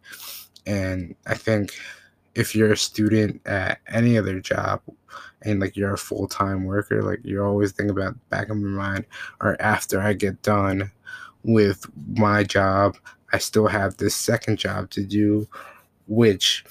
and 0.66 1.14
I 1.26 1.34
think 1.34 1.74
if 2.34 2.54
you're 2.54 2.72
a 2.72 2.76
student 2.76 3.40
at 3.46 3.78
any 3.88 4.18
other 4.18 4.40
job 4.40 4.80
and 5.42 5.60
like 5.60 5.76
you're 5.76 5.94
a 5.94 5.98
full 5.98 6.26
time 6.26 6.64
worker, 6.64 7.02
like 7.02 7.20
you're 7.22 7.46
always 7.46 7.72
thinking 7.72 7.96
about 7.96 8.16
back 8.30 8.48
of 8.48 8.58
your 8.58 8.68
mind, 8.70 9.04
or 9.40 9.60
after 9.60 10.00
I 10.00 10.12
get 10.14 10.42
done 10.42 10.90
with 11.44 11.86
my 12.16 12.42
job, 12.42 12.96
I 13.32 13.38
still 13.38 13.66
have 13.66 13.96
this 13.96 14.14
second 14.14 14.58
job 14.58 14.90
to 14.90 15.04
do, 15.04 15.46
which 16.06 16.64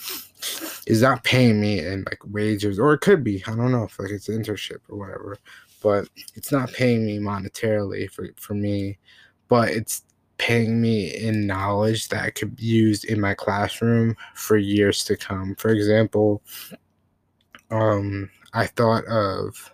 is 0.87 1.01
not 1.01 1.23
paying 1.23 1.61
me 1.61 1.79
in 1.79 2.03
like 2.05 2.19
wages, 2.31 2.79
or 2.79 2.93
it 2.93 3.01
could 3.01 3.23
be. 3.23 3.43
I 3.47 3.55
don't 3.55 3.71
know 3.71 3.83
if 3.83 3.99
like 3.99 4.11
it's 4.11 4.29
an 4.29 4.41
internship 4.41 4.79
or 4.89 4.97
whatever, 4.97 5.37
but 5.81 6.09
it's 6.35 6.51
not 6.51 6.71
paying 6.73 7.05
me 7.05 7.19
monetarily 7.19 8.09
for, 8.09 8.29
for 8.37 8.53
me, 8.53 8.97
but 9.47 9.69
it's 9.69 10.03
paying 10.37 10.81
me 10.81 11.15
in 11.15 11.47
knowledge 11.47 12.09
that 12.09 12.23
I 12.23 12.29
could 12.29 12.59
use 12.59 13.03
in 13.03 13.21
my 13.21 13.33
classroom 13.33 14.15
for 14.35 14.57
years 14.57 15.03
to 15.05 15.15
come. 15.15 15.55
For 15.55 15.69
example, 15.69 16.41
um, 17.71 18.29
I 18.53 18.67
thought 18.67 19.05
of 19.05 19.73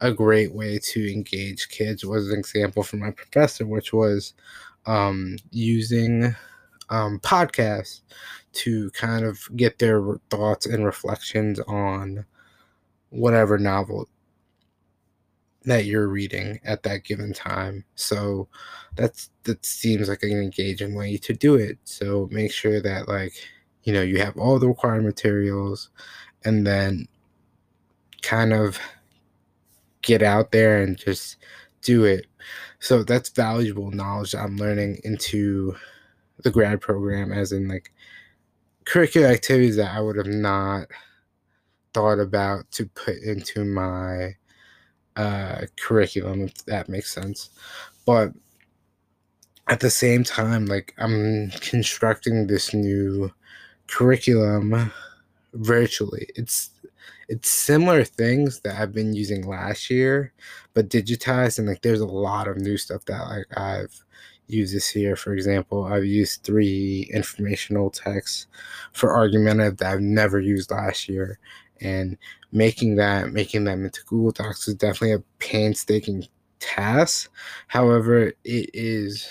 a 0.00 0.12
great 0.12 0.52
way 0.54 0.78
to 0.78 1.12
engage 1.12 1.68
kids 1.68 2.04
was 2.04 2.30
an 2.30 2.38
example 2.38 2.82
from 2.82 3.00
my 3.00 3.10
professor, 3.10 3.66
which 3.66 3.92
was 3.92 4.34
um, 4.86 5.36
using 5.50 6.34
um, 6.90 7.18
podcasts 7.20 8.00
to 8.52 8.90
kind 8.90 9.24
of 9.24 9.40
get 9.56 9.78
their 9.78 10.02
thoughts 10.30 10.66
and 10.66 10.84
reflections 10.84 11.58
on 11.60 12.24
whatever 13.10 13.58
novel 13.58 14.08
that 15.64 15.84
you're 15.86 16.08
reading 16.08 16.60
at 16.64 16.82
that 16.82 17.04
given 17.04 17.32
time. 17.32 17.84
So 17.94 18.48
that's 18.96 19.30
that 19.44 19.64
seems 19.64 20.08
like 20.08 20.22
an 20.22 20.30
engaging 20.32 20.94
way 20.94 21.16
to 21.18 21.32
do 21.32 21.54
it. 21.54 21.78
So 21.84 22.28
make 22.30 22.52
sure 22.52 22.80
that 22.80 23.08
like 23.08 23.34
you 23.84 23.92
know 23.92 24.02
you 24.02 24.18
have 24.18 24.36
all 24.36 24.58
the 24.58 24.68
required 24.68 25.04
materials 25.04 25.90
and 26.44 26.66
then 26.66 27.08
kind 28.22 28.52
of 28.52 28.78
get 30.02 30.22
out 30.22 30.52
there 30.52 30.82
and 30.82 30.96
just 30.98 31.36
do 31.82 32.04
it. 32.04 32.26
So 32.80 33.02
that's 33.02 33.30
valuable 33.30 33.90
knowledge 33.90 34.34
I'm 34.34 34.56
learning 34.56 34.98
into 35.04 35.74
the 36.42 36.50
grad 36.50 36.80
program 36.80 37.32
as 37.32 37.52
in 37.52 37.68
like 37.68 37.92
curricular 38.84 39.32
activities 39.32 39.76
that 39.76 39.94
I 39.94 40.00
would 40.00 40.16
have 40.16 40.26
not 40.26 40.88
thought 41.94 42.18
about 42.18 42.70
to 42.72 42.86
put 42.86 43.16
into 43.22 43.64
my 43.64 44.34
uh, 45.16 45.62
curriculum, 45.76 46.42
if 46.42 46.64
that 46.66 46.88
makes 46.88 47.12
sense. 47.12 47.50
But 48.06 48.32
at 49.68 49.80
the 49.80 49.90
same 49.90 50.24
time, 50.24 50.66
like 50.66 50.94
I'm 50.98 51.50
constructing 51.60 52.46
this 52.46 52.74
new 52.74 53.32
curriculum 53.86 54.92
virtually. 55.54 56.28
It's 56.36 56.70
it's 57.28 57.48
similar 57.48 58.04
things 58.04 58.60
that 58.60 58.78
I've 58.80 58.92
been 58.92 59.14
using 59.14 59.46
last 59.46 59.88
year, 59.90 60.32
but 60.74 60.90
digitized 60.90 61.58
and 61.58 61.68
like 61.68 61.82
there's 61.82 62.00
a 62.00 62.06
lot 62.06 62.48
of 62.48 62.58
new 62.58 62.76
stuff 62.76 63.04
that 63.06 63.26
like 63.28 63.46
I've 63.56 64.04
used 64.46 64.74
this 64.74 64.94
year. 64.94 65.16
For 65.16 65.32
example, 65.32 65.84
I've 65.84 66.04
used 66.04 66.42
three 66.42 67.10
informational 67.14 67.90
texts 67.90 68.46
for 68.92 69.14
argumentative 69.14 69.78
that 69.78 69.92
I've 69.92 70.00
never 70.00 70.38
used 70.40 70.70
last 70.70 71.08
year 71.08 71.38
and 71.80 72.16
making 72.52 72.96
that 72.96 73.32
making 73.32 73.64
them 73.64 73.84
into 73.84 74.02
google 74.06 74.32
docs 74.32 74.68
is 74.68 74.74
definitely 74.74 75.12
a 75.12 75.22
painstaking 75.38 76.26
task. 76.60 77.30
However 77.66 78.32
it 78.44 78.70
is 78.72 79.28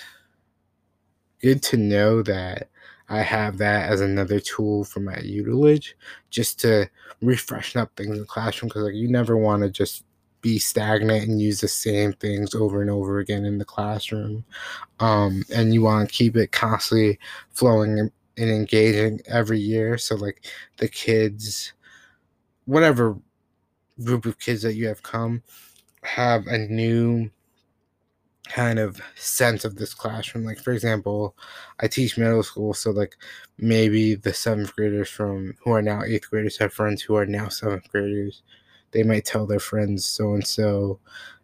good 1.40 1.62
to 1.62 1.76
know 1.76 2.22
that 2.22 2.68
i 3.10 3.20
have 3.20 3.58
that 3.58 3.90
as 3.90 4.00
another 4.00 4.40
tool 4.40 4.82
for 4.82 5.00
my 5.00 5.16
utilage 5.16 5.92
just 6.30 6.58
to 6.58 6.88
refreshen 7.22 7.76
up 7.76 7.90
things 7.96 8.12
in 8.12 8.20
the 8.20 8.24
classroom 8.24 8.68
because 8.68 8.84
like 8.84 8.94
you 8.94 9.08
never 9.08 9.36
want 9.36 9.62
to 9.62 9.68
just 9.68 10.04
be 10.44 10.58
stagnant 10.58 11.26
and 11.26 11.40
use 11.40 11.62
the 11.62 11.68
same 11.68 12.12
things 12.12 12.54
over 12.54 12.82
and 12.82 12.90
over 12.90 13.18
again 13.18 13.46
in 13.46 13.56
the 13.56 13.64
classroom. 13.64 14.44
Um, 15.00 15.42
and 15.54 15.72
you 15.72 15.80
want 15.80 16.06
to 16.06 16.14
keep 16.14 16.36
it 16.36 16.52
constantly 16.52 17.18
flowing 17.48 18.10
and 18.36 18.50
engaging 18.50 19.22
every 19.26 19.58
year. 19.58 19.96
So 19.96 20.16
like 20.16 20.44
the 20.76 20.86
kids 20.86 21.72
whatever 22.66 23.16
group 24.02 24.26
of 24.26 24.38
kids 24.38 24.62
that 24.62 24.74
you 24.74 24.88
have 24.88 25.02
come 25.02 25.42
have 26.02 26.46
a 26.46 26.58
new 26.58 27.30
kind 28.48 28.78
of 28.78 29.00
sense 29.16 29.64
of 29.64 29.76
this 29.76 29.94
classroom. 29.94 30.44
Like 30.44 30.58
for 30.58 30.72
example, 30.72 31.36
I 31.80 31.88
teach 31.88 32.18
middle 32.18 32.42
school, 32.42 32.74
so 32.74 32.90
like 32.90 33.16
maybe 33.58 34.14
the 34.14 34.34
seventh 34.34 34.74
graders 34.76 35.08
from 35.08 35.54
who 35.62 35.72
are 35.72 35.82
now 35.82 36.02
eighth 36.04 36.30
graders 36.30 36.58
have 36.58 36.72
friends 36.72 37.02
who 37.02 37.16
are 37.16 37.26
now 37.26 37.48
seventh 37.48 37.90
graders. 37.90 38.42
They 38.92 39.02
might 39.02 39.24
tell 39.24 39.46
their 39.46 39.60
friends 39.60 40.04
so 40.04 40.34
and 40.34 40.46
so 40.46 41.00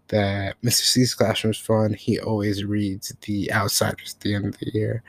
that 0.09 0.61
Mr. 0.63 0.83
C's 0.83 1.15
classroom 1.15 1.53
is 1.53 1.59
fun. 1.59 1.95
He 1.95 2.19
always 2.21 2.65
reads 2.65 3.15
The 3.23 3.53
Outsiders 3.53 4.15
at 4.15 4.21
the 4.21 4.35
end 4.35 4.47
of 4.47 4.59
the 4.59 4.71
year. 4.73 5.03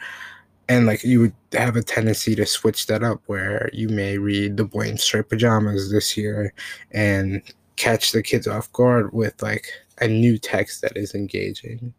And 0.69 0.85
like 0.85 1.03
you 1.03 1.19
would 1.19 1.33
have 1.53 1.75
a 1.75 1.83
tendency 1.83 2.35
to 2.35 2.45
switch 2.45 2.87
that 2.87 3.03
up 3.03 3.21
where 3.25 3.69
you 3.73 3.89
may 3.89 4.17
read 4.17 4.57
the 4.57 4.65
in 4.79 4.97
striped 4.97 5.29
pajamas 5.29 5.91
this 5.91 6.15
year 6.15 6.53
and 6.91 7.41
catch 7.75 8.11
the 8.11 8.21
kids 8.21 8.47
off 8.47 8.71
guard 8.73 9.11
with 9.13 9.41
like 9.41 9.67
a 9.99 10.07
new 10.07 10.37
text 10.37 10.81
that 10.81 10.95
is 10.95 11.13
engaging. 11.13 11.93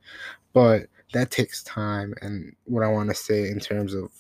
But 0.53 0.87
that 1.13 1.31
takes 1.31 1.63
time. 1.65 2.15
And 2.23 2.55
what 2.65 2.83
i 2.83 2.89
want 2.89 3.11
to 3.11 3.15
say 3.15 3.49
in 3.49 3.61
terms 3.61 3.95
of 3.95 4.11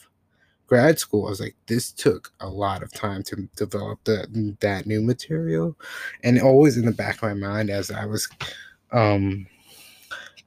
grad 0.67 0.99
school 0.99 1.27
i 1.27 1.31
was 1.31 1.41
like 1.41 1.57
this 1.67 1.93
took 1.93 2.33
a 2.41 2.49
lot 2.49 2.83
of 2.83 2.91
time 2.93 3.23
to 3.23 3.49
develop 3.57 4.03
the, 4.05 4.57
that 4.61 4.87
new 4.87 5.03
material. 5.03 5.77
And 6.25 6.41
always 6.41 6.77
in 6.77 6.85
the 6.85 6.93
back 6.93 7.17
of 7.17 7.23
my 7.23 7.35
mind 7.35 7.71
as 7.71 7.91
i 7.91 8.05
was 8.05 8.29
um 8.93 9.47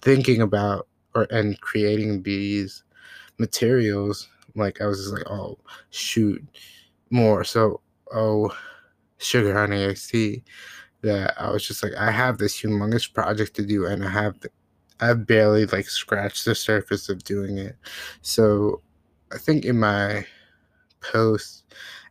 thinking 0.02 0.42
about 0.42 0.88
or 1.16 1.28
and 1.32 1.60
creating 1.62 2.22
these 2.22 2.84
materials, 3.38 4.28
like 4.56 4.82
I 4.82 4.88
was 4.88 5.00
just 5.00 5.14
like, 5.14 5.30
oh 5.30 5.58
shoot, 5.90 6.44
more. 7.10 7.44
So 7.44 7.82
oh 8.14 8.56
sugar 9.18 9.54
honey 9.54 9.94
tea 9.96 10.44
that 11.02 11.34
I 11.40 11.52
was 11.52 11.68
just 11.68 11.84
like, 11.84 11.94
I 11.96 12.12
have 12.12 12.38
this 12.38 12.62
humongous 12.62 13.12
project 13.12 13.56
to 13.58 13.66
do 13.66 13.86
and 13.86 14.04
I 14.04 14.10
have 14.10 14.38
I've 15.00 15.28
barely 15.28 15.66
like 15.66 15.88
scratched 15.88 16.46
the 16.46 16.56
surface 16.56 17.10
of 17.10 17.24
doing 17.24 17.58
it. 17.58 17.76
So 18.22 18.82
I 19.34 19.38
think 19.38 19.66
in 19.66 19.80
my 19.80 20.26
post 21.02 21.66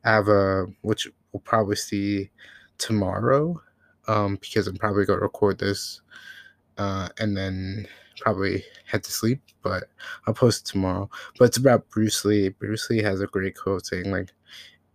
I 0.05 0.11
have 0.13 0.29
a 0.29 0.67
which 0.83 1.09
we'll 1.33 1.41
probably 1.41 1.77
see 1.77 2.31
tomorrow. 2.79 3.61
Um, 4.07 4.37
because 4.37 4.67
I'm 4.67 4.77
probably 4.77 5.07
gonna 5.07 5.21
record 5.23 5.59
this 5.59 6.03
uh 6.77 7.09
and 7.19 7.37
then 7.37 7.87
probably 8.21 8.65
head 8.87 9.05
to 9.05 9.13
sleep, 9.13 9.41
but 9.63 9.85
I'll 10.27 10.35
post 10.35 10.67
tomorrow. 10.67 11.09
But 11.39 11.47
it's 11.47 11.57
about 11.57 11.89
Bruce 11.91 12.25
Lee. 12.25 12.51
Bruce 12.51 12.89
Lee 12.91 13.03
has 13.03 13.21
a 13.21 13.27
great 13.27 13.57
quote 13.57 13.87
saying 13.87 14.11
like 14.11 14.31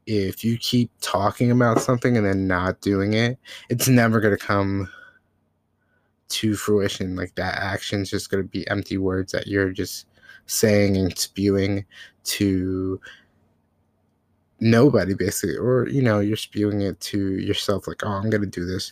if 0.06 0.44
you 0.44 0.58
keep 0.58 0.92
talking 1.02 1.52
about 1.52 1.82
something 1.82 2.18
and 2.18 2.26
then 2.26 2.48
not 2.48 2.82
doing 2.82 3.14
it, 3.14 3.38
it's 3.70 3.88
never 3.88 4.20
gonna 4.20 4.38
come 4.38 4.90
to 6.30 6.56
fruition. 6.56 7.16
Like 7.16 7.36
that 7.36 7.56
action's 7.56 8.10
just 8.10 8.30
gonna 8.30 8.44
be 8.44 8.68
empty 8.70 8.98
words 8.98 9.32
that 9.34 9.48
you're 9.48 9.72
just 9.72 10.08
saying 10.46 10.98
and 10.98 11.18
spewing 11.18 11.86
to 12.24 13.00
nobody 14.62 15.14
basically 15.14 15.56
or 15.56 15.88
you 15.88 16.02
know 16.02 16.20
you're 16.20 16.36
spewing 16.36 16.82
it 16.82 17.00
to 17.00 17.38
yourself 17.38 17.88
like 17.88 18.04
oh 18.04 18.10
i'm 18.10 18.30
gonna 18.30 18.46
do 18.46 18.66
this 18.66 18.92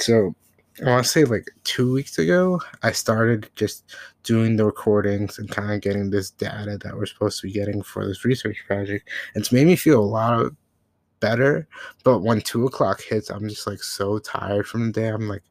so 0.00 0.34
I 0.82 0.90
want 0.90 1.04
to 1.04 1.10
say 1.10 1.24
like 1.24 1.48
two 1.62 1.92
weeks 1.92 2.18
ago, 2.18 2.60
I 2.82 2.92
started 2.92 3.48
just 3.54 3.94
doing 4.24 4.56
the 4.56 4.64
recordings 4.64 5.38
and 5.38 5.48
kind 5.48 5.72
of 5.72 5.80
getting 5.80 6.10
this 6.10 6.30
data 6.30 6.78
that 6.78 6.96
we're 6.96 7.06
supposed 7.06 7.40
to 7.40 7.46
be 7.46 7.52
getting 7.52 7.82
for 7.82 8.06
this 8.06 8.24
research 8.24 8.64
project. 8.66 9.08
It's 9.34 9.52
made 9.52 9.66
me 9.68 9.76
feel 9.76 10.00
a 10.00 10.04
lot 10.04 10.52
better. 11.20 11.66
But 12.02 12.20
when 12.20 12.40
two 12.40 12.66
o'clock 12.66 13.00
hits, 13.02 13.30
I'm 13.30 13.48
just 13.48 13.66
like 13.66 13.82
so 13.82 14.18
tired 14.18 14.66
from 14.66 14.86
the 14.86 14.92
day. 14.92 15.08
I'm 15.08 15.28
like, 15.28 15.44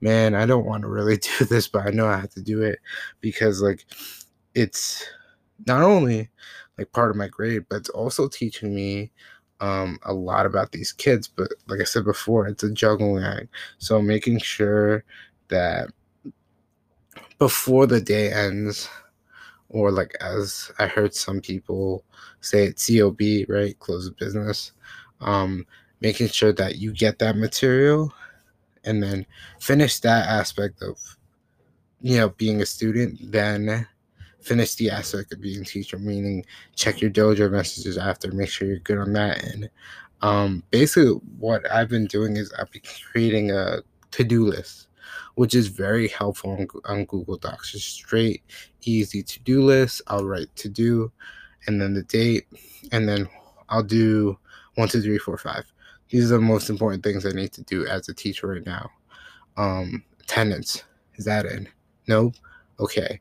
man, 0.00 0.34
I 0.34 0.46
don't 0.46 0.66
want 0.66 0.82
to 0.82 0.88
really 0.88 1.16
do 1.38 1.44
this, 1.44 1.68
but 1.68 1.86
I 1.86 1.90
know 1.90 2.06
I 2.06 2.16
have 2.16 2.30
to 2.30 2.42
do 2.42 2.62
it 2.62 2.78
because 3.20 3.62
like 3.62 3.84
it's 4.54 5.04
not 5.66 5.82
only 5.82 6.30
like 6.78 6.90
part 6.92 7.10
of 7.10 7.16
my 7.16 7.28
grade, 7.28 7.66
but 7.68 7.76
it's 7.76 7.88
also 7.90 8.28
teaching 8.28 8.74
me 8.74 9.12
um, 9.60 9.98
a 10.02 10.12
lot 10.12 10.46
about 10.46 10.72
these 10.72 10.92
kids. 10.92 11.28
But 11.28 11.52
like 11.68 11.80
I 11.80 11.84
said 11.84 12.04
before, 12.04 12.46
it's 12.46 12.62
a 12.62 12.72
juggling 12.72 13.24
act. 13.24 13.48
So 13.78 14.00
making 14.00 14.40
sure 14.40 15.04
that 15.48 15.90
before 17.38 17.86
the 17.86 18.00
day 18.00 18.32
ends, 18.32 18.88
or 19.68 19.90
like 19.90 20.14
as 20.20 20.70
I 20.78 20.86
heard 20.86 21.14
some 21.14 21.40
people 21.40 22.04
say 22.40 22.64
it, 22.64 22.82
COB, 22.84 23.20
right? 23.48 23.78
Close 23.78 24.06
of 24.06 24.16
business. 24.16 24.72
Um, 25.20 25.66
making 26.00 26.28
sure 26.28 26.52
that 26.52 26.76
you 26.76 26.92
get 26.92 27.18
that 27.18 27.36
material 27.36 28.12
and 28.84 29.02
then 29.02 29.26
finish 29.60 30.00
that 30.00 30.26
aspect 30.26 30.82
of 30.82 30.96
you 32.00 32.16
know 32.16 32.30
being 32.30 32.62
a 32.62 32.66
student 32.66 33.18
then 33.30 33.86
finish 34.42 34.74
the 34.74 34.90
aspect 34.90 35.32
of 35.32 35.40
being 35.40 35.62
a 35.62 35.64
teacher, 35.64 35.98
meaning 35.98 36.44
check 36.74 37.00
your 37.00 37.10
dojo 37.10 37.50
messages 37.50 37.98
after, 37.98 38.32
make 38.32 38.48
sure 38.48 38.68
you're 38.68 38.78
good 38.78 38.98
on 38.98 39.12
that. 39.12 39.42
And 39.44 39.70
um, 40.22 40.62
basically, 40.70 41.20
what 41.38 41.70
I've 41.70 41.88
been 41.88 42.06
doing 42.06 42.36
is 42.36 42.52
I've 42.58 42.70
been 42.70 42.82
creating 43.12 43.50
a 43.50 43.78
to 44.12 44.24
do 44.24 44.44
list, 44.44 44.88
which 45.36 45.54
is 45.54 45.68
very 45.68 46.08
helpful 46.08 46.52
on, 46.52 46.68
on 46.84 47.04
Google 47.04 47.36
Docs. 47.36 47.72
Just 47.72 47.94
straight, 47.94 48.42
easy 48.82 49.22
to 49.22 49.40
do 49.40 49.62
list. 49.62 50.02
I'll 50.08 50.24
write 50.24 50.54
to 50.56 50.68
do, 50.68 51.12
and 51.66 51.80
then 51.80 51.94
the 51.94 52.02
date, 52.02 52.46
and 52.92 53.08
then 53.08 53.28
I'll 53.68 53.82
do 53.82 54.38
one, 54.74 54.88
two, 54.88 55.00
three, 55.00 55.18
four, 55.18 55.38
five. 55.38 55.64
These 56.08 56.32
are 56.32 56.36
the 56.36 56.40
most 56.40 56.70
important 56.70 57.04
things 57.04 57.24
I 57.24 57.30
need 57.30 57.52
to 57.52 57.62
do 57.62 57.86
as 57.86 58.08
a 58.08 58.14
teacher 58.14 58.48
right 58.48 58.66
now. 58.66 58.90
Um, 59.56 60.02
attendance 60.20 60.82
is 61.20 61.24
that 61.26 61.46
in? 61.46 61.68
Nope. 62.08 62.34
Okay. 62.80 63.20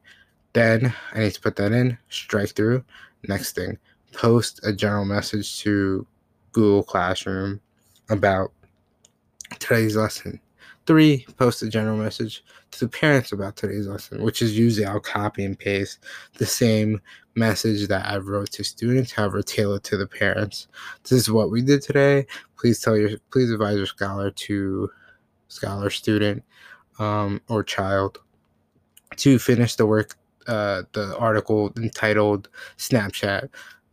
Then 0.54 0.94
I 1.14 1.20
need 1.20 1.34
to 1.34 1.42
put 1.42 1.56
that 1.58 1.72
in, 1.72 1.98
strike 2.10 2.56
through. 2.56 2.84
Next 3.28 3.54
thing, 3.54 3.78
post 4.14 4.60
a 4.64 4.74
general 4.74 5.06
message 5.06 5.60
to 5.62 6.06
Google 6.52 6.84
Classroom 6.84 7.60
about 8.10 8.52
today's 9.60 9.96
lesson. 9.96 10.40
Three, 10.86 11.28
post 11.38 11.62
a 11.62 11.70
general 11.70 11.98
message 11.98 12.44
to 12.72 12.80
the 12.80 12.90
parents 12.90 13.32
about 13.32 13.56
today's 13.56 13.88
lesson, 13.88 14.24
which 14.24 14.42
is 14.42 14.58
usually 14.58 14.88
I'll 14.88 15.00
copy 15.00 15.46
and 15.46 15.58
paste 15.58 16.00
the 16.38 16.48
same 16.48 17.00
message 17.36 17.88
that 17.88 18.08
I 18.08 18.18
wrote 18.18 18.52
to 18.54 18.64
students, 18.64 19.12
however, 19.12 19.44
tailored 19.44 19.84
to 19.84 19.98
the 19.98 20.08
parents. 20.08 20.68
This 21.04 21.12
is 21.12 21.32
what 21.32 21.52
we 21.52 21.62
did 21.62 21.84
today. 21.84 22.26
Please 22.58 22.80
tell 22.80 22.98
your, 22.98 23.12
please 23.32 23.52
advise 23.52 23.78
your 23.78 23.86
scholar 23.86 24.32
to 24.32 24.90
scholar, 25.48 25.92
student, 25.92 26.44
um, 26.98 27.42
or 27.48 27.64
child 27.64 28.18
to 29.18 29.38
finish 29.38 29.76
the 29.76 29.86
work 29.86 30.16
uh, 30.48 30.84
the 30.94 31.18
article 31.18 31.72
entitled 31.78 32.50
Snapchat 32.78 33.50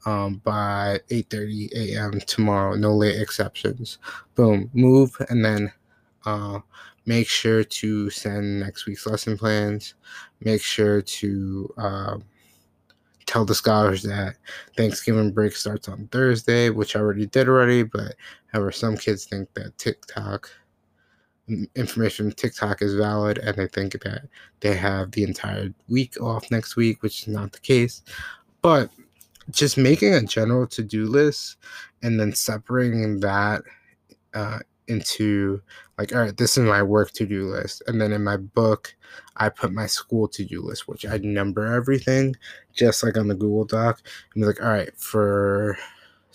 um, 0.07 0.41
by 0.45 1.01
8:30 1.11 1.73
a.m. 1.75 2.21
tomorrow. 2.21 2.75
No 2.75 2.95
late 2.95 3.21
exceptions. 3.21 3.99
Boom, 4.35 4.71
move, 4.73 5.17
and 5.29 5.45
then 5.45 5.73
uh, 6.25 6.61
make 7.07 7.29
sure 7.29 7.65
to 7.65 8.11
send 8.11 8.61
next 8.61 8.87
week's 8.87 9.07
lesson 9.07 9.37
plans. 9.37 9.95
Make 10.41 10.63
sure 10.63 11.03
to 11.03 11.75
uh, 11.77 12.17
tell 13.27 13.45
the 13.45 13.55
scholars 13.55 14.03
that 14.05 14.37
Thanksgiving 14.77 15.33
break 15.33 15.53
starts 15.53 15.89
on 15.89 16.09
Thursday, 16.09 16.71
which 16.71 16.97
I 16.97 17.01
already 17.01 17.27
did 17.27 17.49
already. 17.49 17.83
But 17.83 18.15
however, 18.53 18.73
some 18.73 18.97
kids 18.97 19.25
think 19.25 19.53
that 19.55 19.77
TikTok 19.79 20.49
information 21.75 22.33
TikTok 22.33 22.83
is 22.83 22.95
valid 22.95 23.39
and 23.39 23.57
they 23.57 23.69
think 23.69 23.93
that 24.03 24.23
they 24.61 24.75
have 24.75 25.13
the 25.13 25.23
entire 25.23 25.73
week 25.89 26.21
off 26.21 26.51
next 26.51 26.77
week, 26.77 27.03
which 27.03 27.23
is 27.23 27.29
not 27.29 27.53
the 27.53 27.61
case. 27.61 28.03
But 28.63 28.91
just 29.51 29.79
making 29.79 30.15
a 30.15 30.23
general 30.23 30.67
to 30.67 30.83
do 30.83 31.07
list 31.07 31.57
and 32.03 32.19
then 32.19 32.33
separating 32.33 33.21
that 33.21 33.63
uh, 34.35 34.59
into 34.89 35.61
like, 35.99 36.15
all 36.15 36.21
right, 36.21 36.37
this 36.37 36.59
is 36.59 36.65
my 36.65 36.83
work 36.83 37.13
to 37.13 37.27
do 37.27 37.49
list. 37.49 37.83
And 37.87 38.01
then 38.01 38.13
in 38.13 38.23
my 38.23 38.37
book, 38.37 38.95
I 39.37 39.49
put 39.49 39.73
my 39.73 39.87
school 39.87 40.29
to 40.29 40.45
do 40.45 40.63
list, 40.63 40.89
which 40.89 41.07
I 41.07 41.19
number 41.19 41.73
everything 41.75 42.35
just 42.75 43.03
like 43.03 43.17
on 43.17 43.29
the 43.29 43.35
Google 43.35 43.65
Doc. 43.65 44.03
And 44.35 44.43
be 44.43 44.47
like, 44.47 44.63
all 44.63 44.69
right, 44.69 44.95
for 44.97 45.79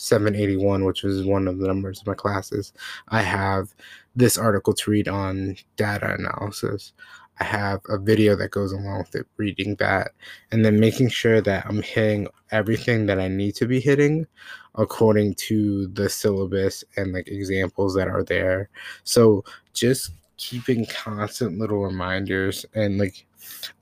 781, 0.02 0.84
which 0.86 1.04
was 1.04 1.24
one 1.24 1.48
of 1.48 1.60
the 1.60 1.68
numbers 1.68 2.02
of 2.02 2.08
my 2.08 2.14
classes, 2.14 2.74
I 3.10 3.22
have 3.22 3.74
this 4.16 4.38
article 4.38 4.74
to 4.74 4.92
read 4.92 5.08
on 5.08 5.56
data 5.78 6.16
analysis. 6.18 6.94
I 7.40 7.44
have 7.44 7.82
a 7.90 7.98
video 7.98 8.36
that 8.36 8.52
goes 8.52 8.72
along 8.72 9.00
with 9.00 9.16
it, 9.16 9.28
reading 9.38 9.76
that, 9.76 10.12
and 10.52 10.66
then 10.66 10.80
making 10.80 11.10
sure 11.10 11.42
that 11.42 11.66
I'm 11.66 11.82
hitting 11.82 12.28
everything 12.52 13.06
that 13.08 13.20
I 13.20 13.28
need 13.28 13.56
to 13.56 13.68
be 13.68 13.80
hitting 13.80 14.28
according 14.76 15.36
to 15.36 15.88
the 15.88 16.10
syllabus 16.10 16.84
and 16.98 17.14
like 17.14 17.28
examples 17.28 17.96
that 17.96 18.08
are 18.08 18.24
there. 18.24 18.70
So 19.04 19.44
just 19.74 20.12
keeping 20.38 20.86
constant 20.88 21.60
little 21.60 21.84
reminders 21.84 22.66
and 22.74 22.98
like 22.98 23.28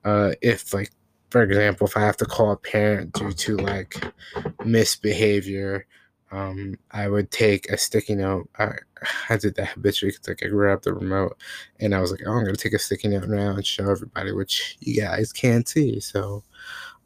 uh 0.03 0.31
if 0.41 0.73
like 0.73 0.91
for 1.29 1.41
example 1.41 1.87
if 1.87 1.95
I 1.95 2.01
have 2.01 2.17
to 2.17 2.25
call 2.25 2.51
a 2.51 2.57
parent 2.57 3.13
due 3.13 3.31
to 3.31 3.57
like 3.57 4.03
misbehavior 4.65 5.85
um, 6.31 6.75
I 6.91 7.07
would 7.07 7.31
take 7.31 7.69
a 7.69 7.77
sticky 7.77 8.15
note. 8.15 8.49
I, 8.57 8.73
did 9.37 9.55
that 9.55 9.67
habitually 9.73 10.11
because 10.11 10.27
like 10.27 10.43
I 10.43 10.49
grabbed 10.49 10.83
the 10.83 10.93
remote 10.93 11.37
and 11.79 11.95
I 11.95 11.99
was 11.99 12.11
like, 12.11 12.21
oh, 12.25 12.31
I'm 12.31 12.45
gonna 12.45 12.55
take 12.55 12.73
a 12.73 12.79
sticky 12.79 13.09
note 13.09 13.27
now 13.27 13.51
and 13.51 13.65
show 13.65 13.89
everybody, 13.89 14.31
which 14.31 14.77
you 14.79 15.01
guys 15.01 15.31
can't 15.33 15.67
see. 15.67 15.99
So, 15.99 16.43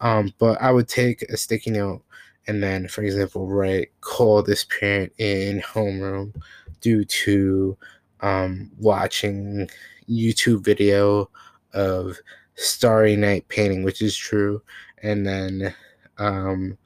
um, 0.02 0.34
but 0.40 0.62
I 0.62 0.72
would 0.72 0.88
take 0.88 1.22
a 1.24 1.38
sticky 1.38 1.72
note 1.72 2.04
and 2.48 2.62
then, 2.62 2.88
for 2.88 3.04
example, 3.04 3.48
write 3.48 3.90
call 4.02 4.44
this 4.44 4.66
parent 4.66 5.14
in 5.18 5.62
homeroom 5.62 6.36
due 6.82 7.06
to 7.06 7.78
um, 8.20 8.72
watching 8.78 9.70
YouTube 10.10 10.64
video 10.64 11.30
of 11.74 12.18
Starry 12.56 13.16
Night 13.16 13.48
painting, 13.48 13.84
which 13.84 14.02
is 14.02 14.16
true, 14.16 14.62
and 15.02 15.26
then 15.26 15.74
um, 16.18 16.78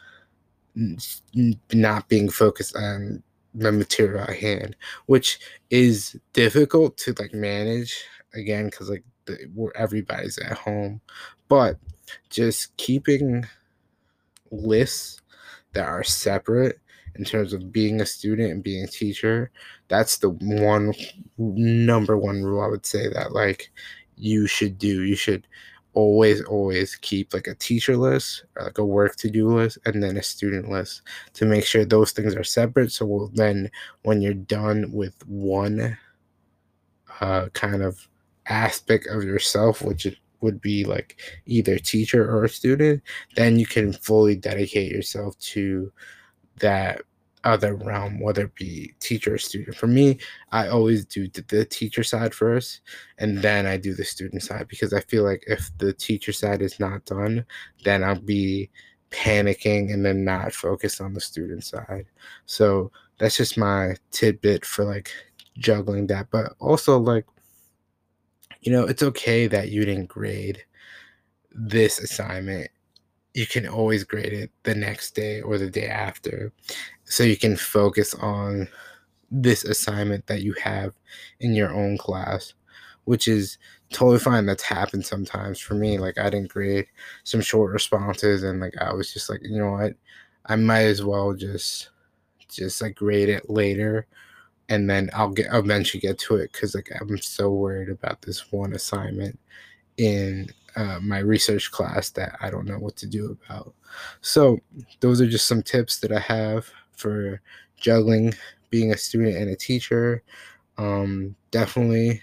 not 1.73 2.07
being 2.07 2.29
focused 2.29 2.75
on 2.75 3.23
the 3.53 3.71
material 3.71 4.23
at 4.23 4.35
hand, 4.35 4.75
which 5.07 5.39
is 5.69 6.15
difficult 6.33 6.97
to 6.97 7.13
like 7.19 7.33
manage 7.33 8.03
again 8.33 8.65
because 8.65 8.89
like 8.89 9.03
the, 9.25 9.37
where 9.55 9.75
everybody's 9.75 10.37
at 10.37 10.57
home, 10.57 11.01
but 11.47 11.77
just 12.29 12.75
keeping 12.77 13.45
lists 14.51 15.21
that 15.73 15.87
are 15.87 16.03
separate 16.03 16.79
in 17.15 17.25
terms 17.25 17.51
of 17.51 17.71
being 17.71 17.99
a 17.99 18.05
student 18.05 18.51
and 18.51 18.63
being 18.63 18.83
a 18.83 18.87
teacher 18.87 19.51
that's 19.89 20.17
the 20.19 20.29
one 20.29 20.93
number 21.37 22.17
one 22.17 22.43
rule 22.43 22.61
i 22.61 22.67
would 22.67 22.85
say 22.85 23.09
that 23.09 23.33
like 23.33 23.71
you 24.17 24.47
should 24.47 24.77
do. 24.77 25.03
You 25.03 25.15
should 25.15 25.47
always 25.97 26.43
always 26.43 26.95
keep 26.97 27.33
like 27.33 27.47
a 27.47 27.55
teacher 27.55 27.97
list 27.97 28.45
like 28.61 28.77
a 28.77 28.85
work 28.85 29.15
to 29.15 29.31
do 29.31 29.47
list 29.47 29.79
and 29.85 30.03
then 30.03 30.15
a 30.15 30.21
student 30.21 30.69
list 30.69 31.01
to 31.33 31.43
make 31.43 31.65
sure 31.65 31.83
those 31.83 32.11
things 32.11 32.35
are 32.35 32.43
separate. 32.43 32.91
So 32.91 33.03
we'll 33.07 33.29
then 33.29 33.71
when 34.03 34.21
you're 34.21 34.35
done 34.35 34.91
with 34.91 35.15
one 35.27 35.97
uh, 37.19 37.47
kind 37.53 37.81
of 37.81 38.07
aspect 38.45 39.07
of 39.07 39.23
yourself 39.23 39.81
which 39.81 40.05
would 40.41 40.61
be 40.61 40.85
like 40.85 41.19
either 41.47 41.79
teacher 41.79 42.23
or 42.29 42.47
student 42.47 43.01
then 43.35 43.57
you 43.57 43.65
can 43.65 43.91
fully 43.91 44.35
dedicate 44.35 44.91
yourself 44.91 45.35
to 45.39 45.91
that 46.59 47.01
other 47.47 47.75
realm, 47.75 48.19
whether 48.19 48.43
it 48.43 48.55
be 48.55 48.93
teacher 48.99 49.35
or 49.35 49.37
student. 49.37 49.77
For 49.77 49.87
me, 49.87 50.19
I 50.51 50.67
always 50.67 51.05
do 51.05 51.29
the 51.29 51.63
teacher 51.65 52.03
side 52.03 52.33
first, 52.33 52.81
and 53.17 53.37
then 53.39 53.65
I 53.65 53.77
do 53.77 53.93
the 53.95 54.03
student 54.03 54.43
side 54.43 54.67
because 54.67 54.93
I 54.93 54.99
feel 54.99 55.23
like 55.23 55.45
if 55.47 55.71
the 55.77 55.93
teacher 55.93 56.33
side 56.33 56.61
is 56.61 56.77
not 56.77 57.05
done, 57.05 57.45
then 57.85 58.03
I'll 58.03 58.19
be 58.19 58.69
panicking 59.11 59.93
and 59.93 60.05
then 60.05 60.25
not 60.25 60.53
focused 60.53 60.99
on 60.99 61.13
the 61.13 61.21
student 61.21 61.63
side. 61.63 62.07
So 62.45 62.91
that's 63.17 63.37
just 63.37 63.57
my 63.57 63.95
tidbit 64.11 64.65
for 64.65 64.83
like 64.83 65.09
juggling 65.57 66.07
that. 66.07 66.27
But 66.29 66.53
also, 66.59 66.99
like, 66.99 67.25
you 68.59 68.73
know, 68.73 68.83
it's 68.83 69.03
okay 69.03 69.47
that 69.47 69.69
you 69.69 69.85
didn't 69.85 70.09
grade 70.09 70.63
this 71.51 71.97
assignment 71.99 72.69
you 73.37 73.45
can 73.47 73.67
always 73.67 74.03
grade 74.03 74.33
it 74.33 74.51
the 74.63 74.75
next 74.75 75.15
day 75.15 75.41
or 75.41 75.57
the 75.57 75.69
day 75.69 75.87
after. 75.87 76.51
So 77.05 77.23
you 77.23 77.37
can 77.37 77.55
focus 77.55 78.15
on 78.15 78.67
this 79.31 79.63
assignment 79.63 80.25
that 80.27 80.41
you 80.41 80.53
have 80.61 80.93
in 81.39 81.53
your 81.53 81.71
own 81.73 81.97
class 81.97 82.53
which 83.05 83.29
is 83.29 83.57
totally 83.93 84.19
fine. 84.19 84.45
That's 84.45 84.63
happened 84.63 85.05
sometimes 85.05 85.59
for 85.61 85.75
me. 85.75 85.97
Like 85.97 86.17
i 86.17 86.29
didn't 86.29 86.49
grade 86.49 86.87
some 87.23 87.39
short 87.41 87.71
responses 87.71 88.43
and 88.43 88.59
like 88.59 88.73
i 88.81 88.93
was 88.93 89.13
just 89.13 89.29
like 89.29 89.39
you 89.43 89.57
know 89.57 89.71
what? 89.71 89.93
I 90.47 90.57
might 90.57 90.83
as 90.83 91.03
well 91.03 91.33
just 91.33 91.89
just 92.49 92.81
like 92.81 92.95
grade 92.95 93.29
it 93.29 93.49
later 93.49 94.07
and 94.69 94.89
then 94.89 95.09
i'll 95.13 95.29
get 95.31 95.47
eventually 95.53 96.01
get 96.01 96.17
to 96.19 96.35
it 96.37 96.51
because 96.51 96.75
like 96.75 96.89
i'm 96.99 97.17
so 97.17 97.51
worried 97.51 97.89
about 97.89 98.21
this 98.21 98.51
one 98.51 98.73
assignment 98.73 99.37
in 99.97 100.49
uh, 100.77 100.99
my 101.01 101.19
research 101.19 101.71
class 101.71 102.11
that 102.11 102.37
I 102.39 102.49
don't 102.49 102.67
know 102.67 102.79
what 102.79 102.95
to 102.97 103.07
do 103.07 103.37
about. 103.45 103.73
So, 104.21 104.59
those 105.01 105.19
are 105.19 105.27
just 105.27 105.47
some 105.47 105.63
tips 105.63 105.99
that 105.99 106.11
I 106.11 106.19
have 106.19 106.69
for 106.95 107.41
juggling 107.77 108.33
being 108.69 108.91
a 108.93 108.97
student 108.97 109.37
and 109.37 109.49
a 109.49 109.55
teacher. 109.55 110.23
Um, 110.77 111.35
definitely 111.51 112.21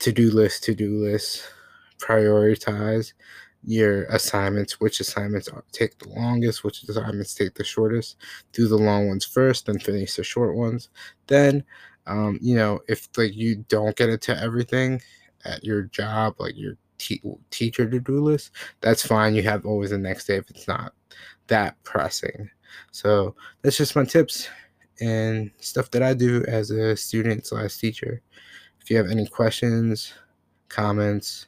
to 0.00 0.12
do 0.12 0.30
list, 0.30 0.64
to 0.64 0.74
do 0.74 0.96
list, 0.98 1.44
prioritize 1.98 3.12
your 3.66 4.04
assignments, 4.04 4.80
which 4.80 5.00
assignments 5.00 5.48
take 5.72 5.98
the 5.98 6.08
longest, 6.08 6.64
which 6.64 6.82
assignments 6.84 7.34
take 7.34 7.54
the 7.54 7.64
shortest. 7.64 8.16
Do 8.52 8.68
the 8.68 8.76
long 8.76 9.08
ones 9.08 9.24
first, 9.24 9.66
then 9.66 9.78
finish 9.78 10.14
the 10.14 10.24
short 10.24 10.54
ones. 10.54 10.88
Then, 11.26 11.64
um, 12.06 12.38
you 12.42 12.56
know, 12.56 12.80
if 12.88 13.08
like 13.16 13.34
you 13.34 13.64
don't 13.68 13.96
get 13.96 14.20
to 14.22 14.38
everything 14.40 15.00
at 15.44 15.64
your 15.64 15.82
job, 15.82 16.36
like 16.38 16.56
your 16.56 16.76
te- 16.98 17.22
teacher 17.50 17.88
to 17.88 18.00
do 18.00 18.20
list, 18.20 18.50
that's 18.80 19.06
fine. 19.06 19.34
You 19.34 19.42
have 19.42 19.66
always 19.66 19.90
the 19.90 19.98
next 19.98 20.26
day 20.26 20.36
if 20.36 20.50
it's 20.50 20.68
not 20.68 20.92
that 21.48 21.82
pressing. 21.84 22.50
So 22.90 23.34
that's 23.62 23.76
just 23.76 23.96
my 23.96 24.04
tips 24.04 24.48
and 25.00 25.50
stuff 25.58 25.90
that 25.92 26.02
I 26.02 26.14
do 26.14 26.44
as 26.46 26.70
a 26.70 26.96
student 26.96 27.46
slash 27.46 27.76
teacher. 27.76 28.22
If 28.80 28.90
you 28.90 28.96
have 28.96 29.10
any 29.10 29.26
questions, 29.26 30.12
comments 30.68 31.46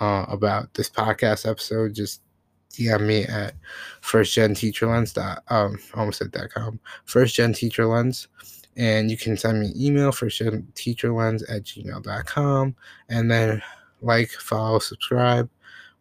uh, 0.00 0.26
about 0.28 0.72
this 0.74 0.90
podcast 0.90 1.48
episode, 1.48 1.94
just 1.94 2.22
DM 2.70 3.06
me 3.06 3.24
at 3.24 3.54
firstgenteacherlens. 4.02 5.14
Dot, 5.14 5.42
um, 5.48 5.78
almost 5.94 6.18
said 6.18 6.30
dot 6.30 6.50
com. 6.50 6.78
First 7.04 7.34
Gen 7.34 7.52
Teacher 7.52 7.86
Lens. 7.86 8.28
And 8.76 9.10
you 9.10 9.16
can 9.16 9.38
send 9.38 9.58
me 9.58 9.68
an 9.68 9.72
email, 9.80 10.12
firstgenteacherlens 10.12 11.42
at 11.48 11.64
gmail.com. 11.64 12.76
And 13.08 13.30
then 13.30 13.62
like, 14.00 14.30
follow, 14.30 14.78
subscribe. 14.78 15.48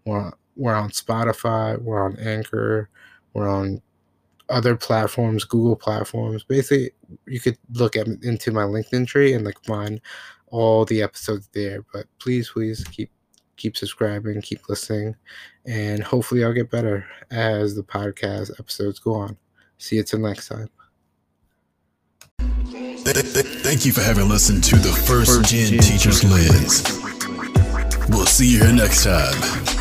We're 0.05 0.19
on, 0.19 0.33
we're 0.55 0.75
on 0.75 0.89
Spotify, 0.89 1.81
we're 1.81 2.03
on 2.03 2.17
Anchor, 2.19 2.89
we're 3.33 3.49
on 3.49 3.81
other 4.49 4.75
platforms, 4.75 5.43
Google 5.43 5.75
platforms. 5.75 6.43
Basically, 6.43 6.91
you 7.25 7.39
could 7.39 7.57
look 7.73 7.95
at 7.95 8.07
into 8.07 8.51
my 8.51 8.63
Linktree 8.63 9.35
and 9.35 9.45
like 9.45 9.63
find 9.63 9.99
all 10.47 10.85
the 10.85 11.01
episodes 11.01 11.49
there. 11.53 11.83
But 11.93 12.05
please, 12.19 12.49
please 12.49 12.83
keep 12.85 13.09
keep 13.57 13.77
subscribing, 13.77 14.41
keep 14.41 14.67
listening, 14.69 15.15
and 15.65 16.03
hopefully 16.03 16.43
I'll 16.43 16.53
get 16.53 16.69
better 16.69 17.05
as 17.31 17.75
the 17.75 17.83
podcast 17.83 18.51
episodes 18.59 18.99
go 18.99 19.15
on. 19.15 19.37
See 19.77 19.95
you 19.97 20.03
till 20.03 20.19
next 20.19 20.49
time. 20.49 20.69
Thank 22.39 23.85
you 23.85 23.91
for 23.91 24.01
having 24.01 24.29
listened 24.29 24.63
to 24.65 24.75
the 24.77 24.89
First, 24.89 25.49
Gen, 25.49 25.71
Gen 25.71 25.79
Teachers 25.79 26.23
Lens. 26.23 27.04
We'll 28.09 28.25
see 28.25 28.47
you 28.47 28.63
here 28.63 28.73
next 28.73 29.03
time. 29.03 29.74